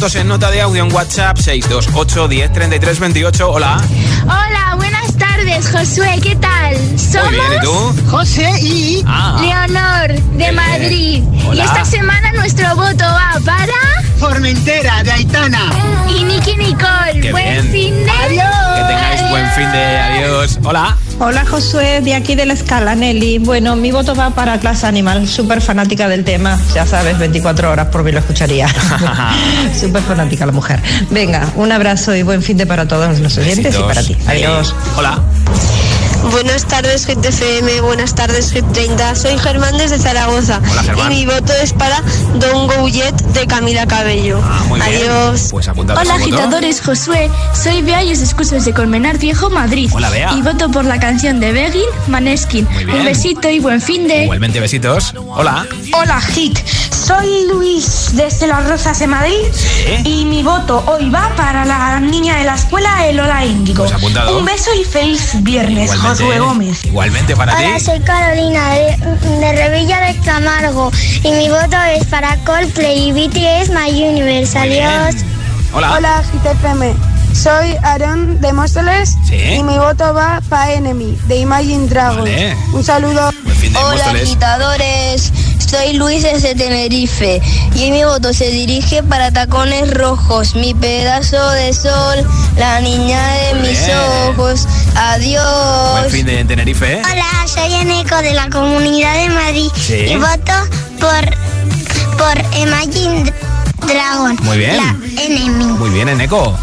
votos 0.00 0.14
en 0.14 0.28
nota 0.28 0.50
de 0.50 0.62
audio 0.62 0.82
en 0.86 0.90
WhatsApp 0.94 1.36
628 1.36 2.26
10 2.28 2.52
33 2.54 3.00
28. 3.00 3.50
Hola. 3.50 3.82
Hola, 4.24 4.74
buenas 4.76 5.14
tardes, 5.18 5.70
Josué, 5.70 6.18
¿qué 6.22 6.36
tal? 6.36 6.74
Somos 6.98 7.30
bien, 7.30 7.44
¿y 7.58 7.60
tú? 7.62 7.94
José 8.10 8.50
y 8.62 9.04
Ah. 9.06 9.36
Leonor 9.42 10.08
de 10.32 10.36
bien. 10.38 10.54
Madrid. 10.54 11.22
Hola. 11.46 11.54
Y 11.62 11.66
esta 11.66 11.84
semana 11.84 12.32
nuestro 12.32 12.74
voto 12.76 13.04
va 13.04 13.38
para 13.44 13.74
Formentera 14.18 15.02
de 15.02 15.12
Aitana. 15.12 15.70
y 16.08 16.24
Nicky 16.24 16.56
Nicole. 16.56 17.20
Qué 17.20 17.30
Buen 17.32 17.44
bien. 17.70 17.70
fin 17.70 17.94
de 18.06 18.10
Que 18.10 18.84
tengáis 18.88 19.28
buen 19.28 19.50
fin 19.52 19.70
de 19.70 19.98
adiós. 19.98 20.58
Hola. 20.64 20.96
Hola 21.22 21.44
Josué, 21.44 22.00
de 22.00 22.14
aquí 22.14 22.34
de 22.34 22.46
la 22.46 22.54
escala, 22.54 22.94
Nelly. 22.94 23.40
Bueno, 23.40 23.76
mi 23.76 23.92
voto 23.92 24.14
va 24.14 24.30
para 24.30 24.58
Clase 24.58 24.86
Animal, 24.86 25.28
súper 25.28 25.60
fanática 25.60 26.08
del 26.08 26.24
tema, 26.24 26.58
ya 26.74 26.86
sabes, 26.86 27.18
24 27.18 27.70
horas 27.70 27.88
por 27.88 28.02
mí 28.02 28.10
lo 28.10 28.20
escucharía. 28.20 28.66
súper 29.78 30.00
fanática 30.00 30.46
la 30.46 30.52
mujer. 30.52 30.80
Venga, 31.10 31.46
un 31.56 31.70
abrazo 31.72 32.16
y 32.16 32.22
buen 32.22 32.42
fin 32.42 32.56
de 32.56 32.64
para 32.64 32.88
todos 32.88 33.20
los 33.20 33.36
oyentes 33.36 33.78
y 33.78 33.82
para 33.82 34.02
ti. 34.02 34.16
Adiós. 34.26 34.74
Hola. 34.96 35.20
Buenas 36.30 36.64
tardes, 36.66 37.06
Hit 37.06 37.24
FM. 37.24 37.80
Buenas 37.80 38.14
tardes, 38.14 38.52
Hit 38.52 38.64
30. 38.72 39.14
Soy 39.14 39.38
Germán 39.38 39.76
desde 39.78 39.98
Zaragoza. 39.98 40.60
Hola, 40.70 40.82
Germán. 40.82 41.12
Y 41.12 41.16
mi 41.16 41.26
voto 41.26 41.52
es 41.62 41.72
para 41.72 42.02
Don't 42.38 42.72
Go 42.72 42.88
Yet 42.88 43.14
de 43.32 43.46
Camila 43.46 43.86
Cabello. 43.86 44.40
Ah, 44.44 44.62
Muy 44.68 44.80
bien. 44.80 45.10
Adiós. 45.10 45.48
Pues 45.50 45.68
Hola 45.68 46.14
agitadores, 46.14 46.80
Josué. 46.82 47.30
Soy 47.54 47.82
Bea 47.82 48.04
y 48.04 48.12
os 48.12 48.20
escucho 48.20 48.54
desde 48.54 48.72
Colmenar 48.72 49.18
Viejo, 49.18 49.50
Madrid. 49.50 49.90
Hola, 49.92 50.10
Bea. 50.10 50.32
Y 50.34 50.42
voto 50.42 50.70
por 50.70 50.84
la 50.84 51.00
canción 51.00 51.40
de 51.40 51.52
Begin, 51.52 51.82
Maneskin. 52.08 52.66
Un 52.66 53.04
besito 53.04 53.48
y 53.48 53.58
buen 53.58 53.80
fin 53.80 54.06
de. 54.06 54.24
Igualmente 54.24 54.60
besitos. 54.60 55.14
Hola. 55.28 55.66
Hola, 55.94 56.20
Hit. 56.20 56.58
Soy 57.10 57.46
Luis 57.52 58.10
desde 58.12 58.46
Las 58.46 58.68
Rosas 58.68 58.98
de 59.00 59.06
Madrid. 59.08 59.34
Y 60.04 60.24
mi 60.26 60.42
voto 60.44 60.84
hoy 60.86 61.10
va 61.10 61.32
para 61.36 61.64
la 61.64 61.98
niña 61.98 62.36
de 62.36 62.44
la 62.44 62.54
escuela, 62.54 63.06
Elola 63.06 63.44
Índigo. 63.44 63.82
Pues 63.84 63.96
apuntado. 63.96 64.38
Un 64.38 64.44
beso 64.44 64.70
y 64.80 64.84
feliz 64.84 65.30
viernes, 65.42 65.90
Josué 66.10 66.38
Gómez. 66.40 66.84
Igualmente 66.84 67.36
para 67.36 67.54
Hola, 67.56 67.76
ti. 67.78 67.84
soy 67.84 68.00
Carolina 68.00 68.70
de, 68.74 68.96
de 69.40 69.52
Revilla 69.52 70.00
de 70.00 70.16
Camargo 70.20 70.90
y 71.22 71.30
mi 71.32 71.48
voto 71.48 71.76
es 71.96 72.04
para 72.06 72.36
Coldplay 72.44 73.08
y 73.08 73.12
BTS 73.12 73.70
My 73.70 73.90
Universe. 74.02 74.58
Muy 74.58 74.68
bien. 74.70 74.86
Adiós. 74.86 75.22
Hola. 75.72 75.92
Hola, 75.96 76.22
GTFM. 76.32 76.94
Soy 77.32 77.76
Aaron 77.84 78.40
de 78.40 78.52
Móstoles 78.52 79.16
Sí. 79.28 79.36
y 79.36 79.62
mi 79.62 79.78
voto 79.78 80.12
va 80.12 80.40
para 80.48 80.72
Enemy 80.72 81.16
de 81.28 81.36
Imagine 81.36 81.86
Dragons. 81.86 82.18
Vale. 82.22 82.56
Un 82.72 82.82
saludo. 82.84 83.30
Hola 83.76 84.04
agitadores, 84.10 85.32
soy 85.70 85.92
Luis 85.92 86.22
desde 86.24 86.54
Tenerife 86.56 87.40
y 87.76 87.90
mi 87.92 88.02
voto 88.04 88.32
se 88.34 88.50
dirige 88.50 89.02
para 89.04 89.30
tacones 89.30 89.92
rojos, 89.94 90.54
mi 90.56 90.74
pedazo 90.74 91.50
de 91.52 91.72
sol, 91.72 92.26
la 92.56 92.80
niña 92.80 93.22
de 93.34 93.54
Muy 93.54 93.68
mis 93.68 93.86
bien. 93.86 93.98
ojos. 94.30 94.66
Adiós. 94.96 95.92
Buen 96.00 96.10
fin 96.10 96.26
de 96.26 96.44
Tenerife. 96.44 96.94
¿eh? 96.94 97.02
Hola, 97.12 97.46
soy 97.46 97.72
Eneco 97.74 98.16
de 98.16 98.32
la 98.34 98.48
Comunidad 98.50 99.14
de 99.14 99.28
Madrid 99.28 99.68
Sí. 99.76 99.94
y 100.08 100.16
voto 100.16 100.52
por, 100.98 102.18
por 102.18 102.58
Imagine 102.58 103.32
Dragon. 103.86 104.36
Muy 104.42 104.58
bien. 104.58 104.76
La 104.76 105.22
Enemy. 105.22 105.64
Muy 105.78 105.90
bien, 105.90 106.08
Eneco. 106.08 106.58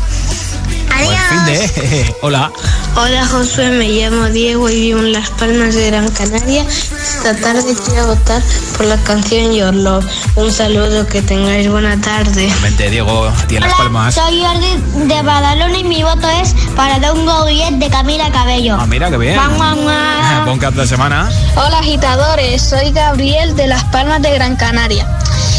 Buen 1.06 1.18
fin 1.30 1.46
de. 1.46 2.16
Hola. 2.22 2.52
Hola 2.96 3.28
Josué, 3.28 3.70
me 3.70 3.88
llamo 3.90 4.26
Diego 4.26 4.68
y 4.70 4.80
vivo 4.80 5.00
en 5.00 5.14
Las 5.14 5.30
Palmas 5.32 5.76
de 5.76 5.92
Gran 5.92 6.10
Canaria. 6.10 6.66
Esta 6.68 7.36
tarde 7.36 7.76
quiero 7.86 8.08
votar 8.08 8.42
por 8.76 8.88
la 8.88 8.98
canción 8.98 9.54
Your 9.54 9.74
Love. 9.74 10.06
Un 10.36 10.52
saludo, 10.52 11.06
que 11.06 11.22
tengáis 11.22 11.70
buena 11.70 12.00
tarde. 12.02 12.46
Igualmente, 12.46 12.90
Diego, 12.90 13.28
a 13.28 13.48
ti 13.48 13.58
en 13.58 13.62
Las 13.62 13.74
Palmas. 13.76 14.16
Soy 14.16 14.42
Jordi 14.42 15.08
de 15.08 15.22
Badalona 15.22 15.78
y 15.78 15.84
mi 15.84 16.02
voto 16.02 16.28
es 16.42 16.56
para 16.76 16.98
Don't 17.00 17.26
Go 17.26 17.48
Yet 17.48 17.74
de 17.74 17.90
Camila 17.90 18.32
Cabello. 18.32 18.78
Ah, 18.80 18.88
mira, 18.88 19.12
qué 19.12 19.18
bien. 19.18 19.40
Buen 20.46 20.60
cap 20.60 20.74
de 20.74 20.88
semana. 20.88 21.30
Hola 21.56 21.80
agitadores, 21.80 22.62
soy 22.62 22.92
Gabriel 22.92 23.56
de 23.56 23.68
Las 23.68 23.84
Palmas 23.86 24.22
de 24.22 24.32
Gran 24.32 24.56
Canaria. 24.56 25.06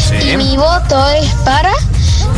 Sí. 0.09 0.31
Y 0.31 0.37
mi 0.37 0.57
voto 0.57 1.09
es 1.11 1.29
para 1.45 1.71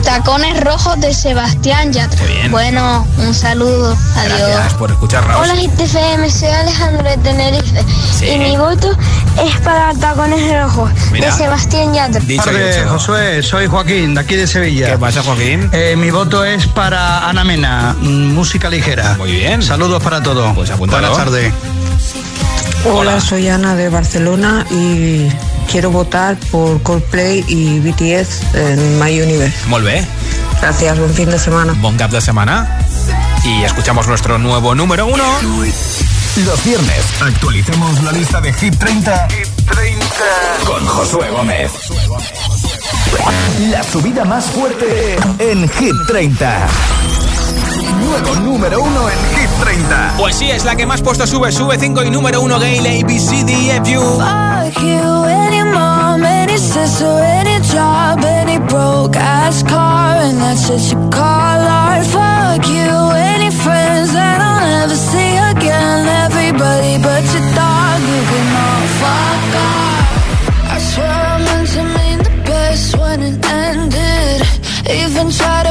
Tacones 0.03 0.59
Rojos 0.61 0.99
de 0.99 1.13
Sebastián 1.13 1.93
Yatra. 1.93 2.25
bien. 2.25 2.51
Bueno, 2.51 3.05
un 3.17 3.33
saludo. 3.33 3.95
Adiós. 4.15 4.39
Gracias 4.39 4.73
por 4.73 4.91
escucharnos. 4.91 5.39
Hola 5.39 5.53
GTFM, 5.55 6.29
soy 6.29 6.49
Alejandro 6.49 7.03
de 7.03 7.17
Tenerife 7.17 7.85
Sí. 8.17 8.25
y 8.27 8.39
mi 8.39 8.57
voto 8.57 8.91
es 9.43 9.55
para 9.61 9.93
Tacones 9.93 10.61
Rojos 10.61 10.91
Mira. 11.11 11.27
de 11.27 11.31
Sebastián 11.37 11.93
Yatra. 11.93 12.19
Dicho. 12.21 12.43
Josué, 12.89 13.43
soy 13.43 13.67
Joaquín, 13.67 14.15
de 14.15 14.21
aquí 14.21 14.35
de 14.35 14.47
Sevilla. 14.47 14.91
¿Qué 14.91 14.97
pasa, 14.97 15.21
Joaquín? 15.23 15.69
Eh, 15.71 15.95
mi 15.97 16.09
voto 16.09 16.43
es 16.43 16.65
para 16.67 17.29
Ana 17.29 17.43
Mena, 17.43 17.95
mm, 17.99 18.33
música 18.33 18.69
ligera. 18.69 19.15
Muy 19.17 19.31
bien. 19.31 19.61
Saludos 19.61 20.01
para 20.01 20.21
todos. 20.23 20.53
Pues. 20.55 20.75
Buenas 20.77 21.15
tardes. 21.15 21.53
Hola, 22.85 23.21
soy 23.21 23.47
Ana 23.47 23.75
de 23.75 23.89
Barcelona 23.89 24.65
y 24.71 25.27
quiero 25.71 25.89
votar 25.89 26.35
por 26.51 26.83
Coldplay 26.83 27.45
y 27.47 27.79
BTS 27.79 28.55
en 28.55 28.99
My 28.99 29.21
Universe. 29.21 29.55
Molt 29.67 29.85
bé. 29.85 30.05
Gracias, 30.59 30.99
buen 30.99 31.13
fin 31.13 31.29
de 31.29 31.39
semana. 31.39 31.73
Bon 31.79 31.95
cap 31.97 32.11
de 32.11 32.19
semana. 32.19 32.77
Y 33.45 33.63
escuchamos 33.63 34.05
nuestro 34.07 34.37
nuevo 34.37 34.75
número 34.75 35.05
uno. 35.05 35.23
Los 36.45 36.63
viernes 36.65 37.05
actualicemos 37.21 38.03
la 38.03 38.11
lista 38.11 38.41
de 38.41 38.51
Hit 38.53 38.77
30, 38.77 39.27
con 40.65 40.85
Josué 40.85 41.29
Gómez. 41.29 41.71
La 43.69 43.83
subida 43.83 44.25
más 44.25 44.45
fuerte 44.45 45.15
en 45.39 45.69
Hit 45.69 45.95
30. 46.07 46.67
Nuevo 47.99 48.35
número 48.41 48.81
uno 48.81 49.09
en 49.09 49.17
Hit 49.37 49.49
30. 49.63 50.15
Pues 50.17 50.35
sí, 50.35 50.51
es 50.51 50.65
la 50.65 50.75
que 50.75 50.85
más 50.85 51.01
puesto 51.01 51.25
sube. 51.25 51.51
Sube 51.51 51.79
5 51.79 52.03
y 52.03 52.11
número 52.11 52.41
1 52.41 52.59
Gale 52.59 53.01
ABCDFU. 53.01 55.20
Any 56.81 56.89
sister, 56.89 57.05
any 57.05 57.59
job, 57.67 58.19
any 58.23 58.57
broke 58.67 59.15
ass 59.15 59.63
car, 59.63 60.15
and 60.17 60.37
that's 60.37 60.69
what 60.69 60.81
you 60.91 61.09
call 61.09 61.59
art. 61.83 62.05
Fuck 62.07 62.67
you, 62.67 62.91
any 63.33 63.51
friends 63.51 64.13
that 64.13 64.41
I'll 64.41 64.65
never 64.65 64.95
see 64.95 65.33
again. 65.51 66.07
Everybody 66.25 66.97
but 67.03 67.23
your 67.33 67.45
dog, 67.53 67.99
you 68.11 68.21
can 68.31 68.47
all 68.65 68.85
fuck 69.01 69.43
off. 69.69 70.73
I 70.73 70.77
swear 70.89 71.19
I 71.33 71.37
meant 71.47 71.69
to 71.75 71.83
mean 71.97 72.19
the 72.27 72.35
best 72.49 72.97
when 72.97 73.21
it 73.21 73.45
ended. 73.45 74.41
Even 74.89 75.29
tried 75.29 75.65
to 75.67 75.70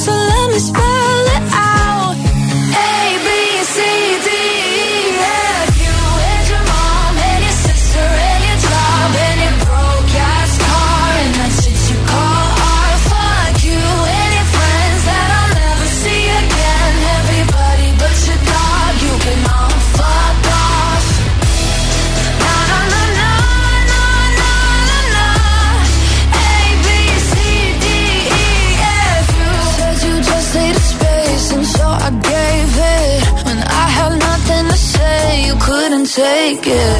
So 0.00 0.12
let 0.12 0.48
me 0.48 0.58
spell 0.58 0.89
Good. 36.62 36.99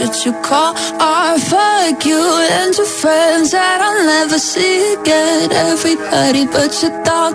What 0.00 0.24
you 0.24 0.32
call 0.42 0.74
art. 1.00 1.40
Fuck 1.40 2.04
you 2.06 2.22
and 2.50 2.74
friends 2.74 3.50
that 3.50 3.80
never 4.06 4.38
see 4.38 4.94
again. 4.94 5.52
Everybody 5.52 6.46
but 6.46 6.72
you 6.82 6.90
can. 7.00 7.34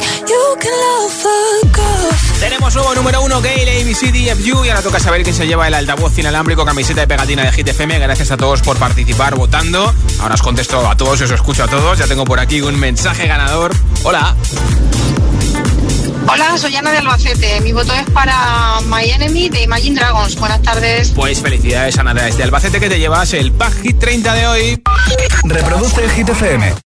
Tenemos 2.39 2.75
nuevo 2.75 2.93
número 2.95 3.21
uno 3.21 3.41
Gale 3.41 3.81
ABCDFU 3.81 4.65
y 4.65 4.69
ahora 4.69 4.81
toca 4.81 4.99
saber 4.99 5.23
quién 5.23 5.35
se 5.35 5.47
lleva 5.47 5.67
el 5.67 5.73
altavoz 5.73 6.17
inalámbrico, 6.17 6.65
camiseta 6.65 7.03
y 7.03 7.07
pegatina 7.07 7.43
de 7.43 7.51
Hit 7.51 7.67
FM. 7.67 7.99
Gracias 7.99 8.31
a 8.31 8.37
todos 8.37 8.61
por 8.61 8.77
participar 8.77 9.35
votando. 9.35 9.93
Ahora 10.19 10.35
os 10.35 10.41
contesto 10.41 10.87
a 10.87 10.95
todos 10.95 11.21
os 11.21 11.31
escucho 11.31 11.63
a 11.63 11.67
todos. 11.67 11.97
Ya 11.97 12.07
tengo 12.07 12.25
por 12.25 12.39
aquí 12.39 12.61
un 12.61 12.79
mensaje 12.79 13.27
ganador. 13.27 13.75
Hola. 14.03 14.35
Hola, 16.29 16.57
soy 16.57 16.75
Ana 16.75 16.91
de 16.91 16.97
Albacete. 16.97 17.61
Mi 17.61 17.71
voto 17.71 17.93
es 17.93 18.09
para 18.11 18.79
My 18.87 19.09
Enemy 19.09 19.49
de 19.49 19.63
Imagine 19.63 19.99
Dragons. 19.99 20.35
Buenas 20.37 20.61
tardes. 20.61 21.11
Pues 21.15 21.41
felicidades, 21.41 21.97
Ana, 21.97 22.13
desde 22.13 22.43
Albacete, 22.43 22.79
que 22.79 22.89
te 22.89 22.99
llevas 22.99 23.33
el 23.33 23.53
Pack 23.53 23.81
Hit 23.81 23.97
30 23.99 24.33
de 24.33 24.47
hoy. 24.47 24.83
Reproduce 25.45 26.09
Hit 26.09 26.29
FM. 26.29 26.77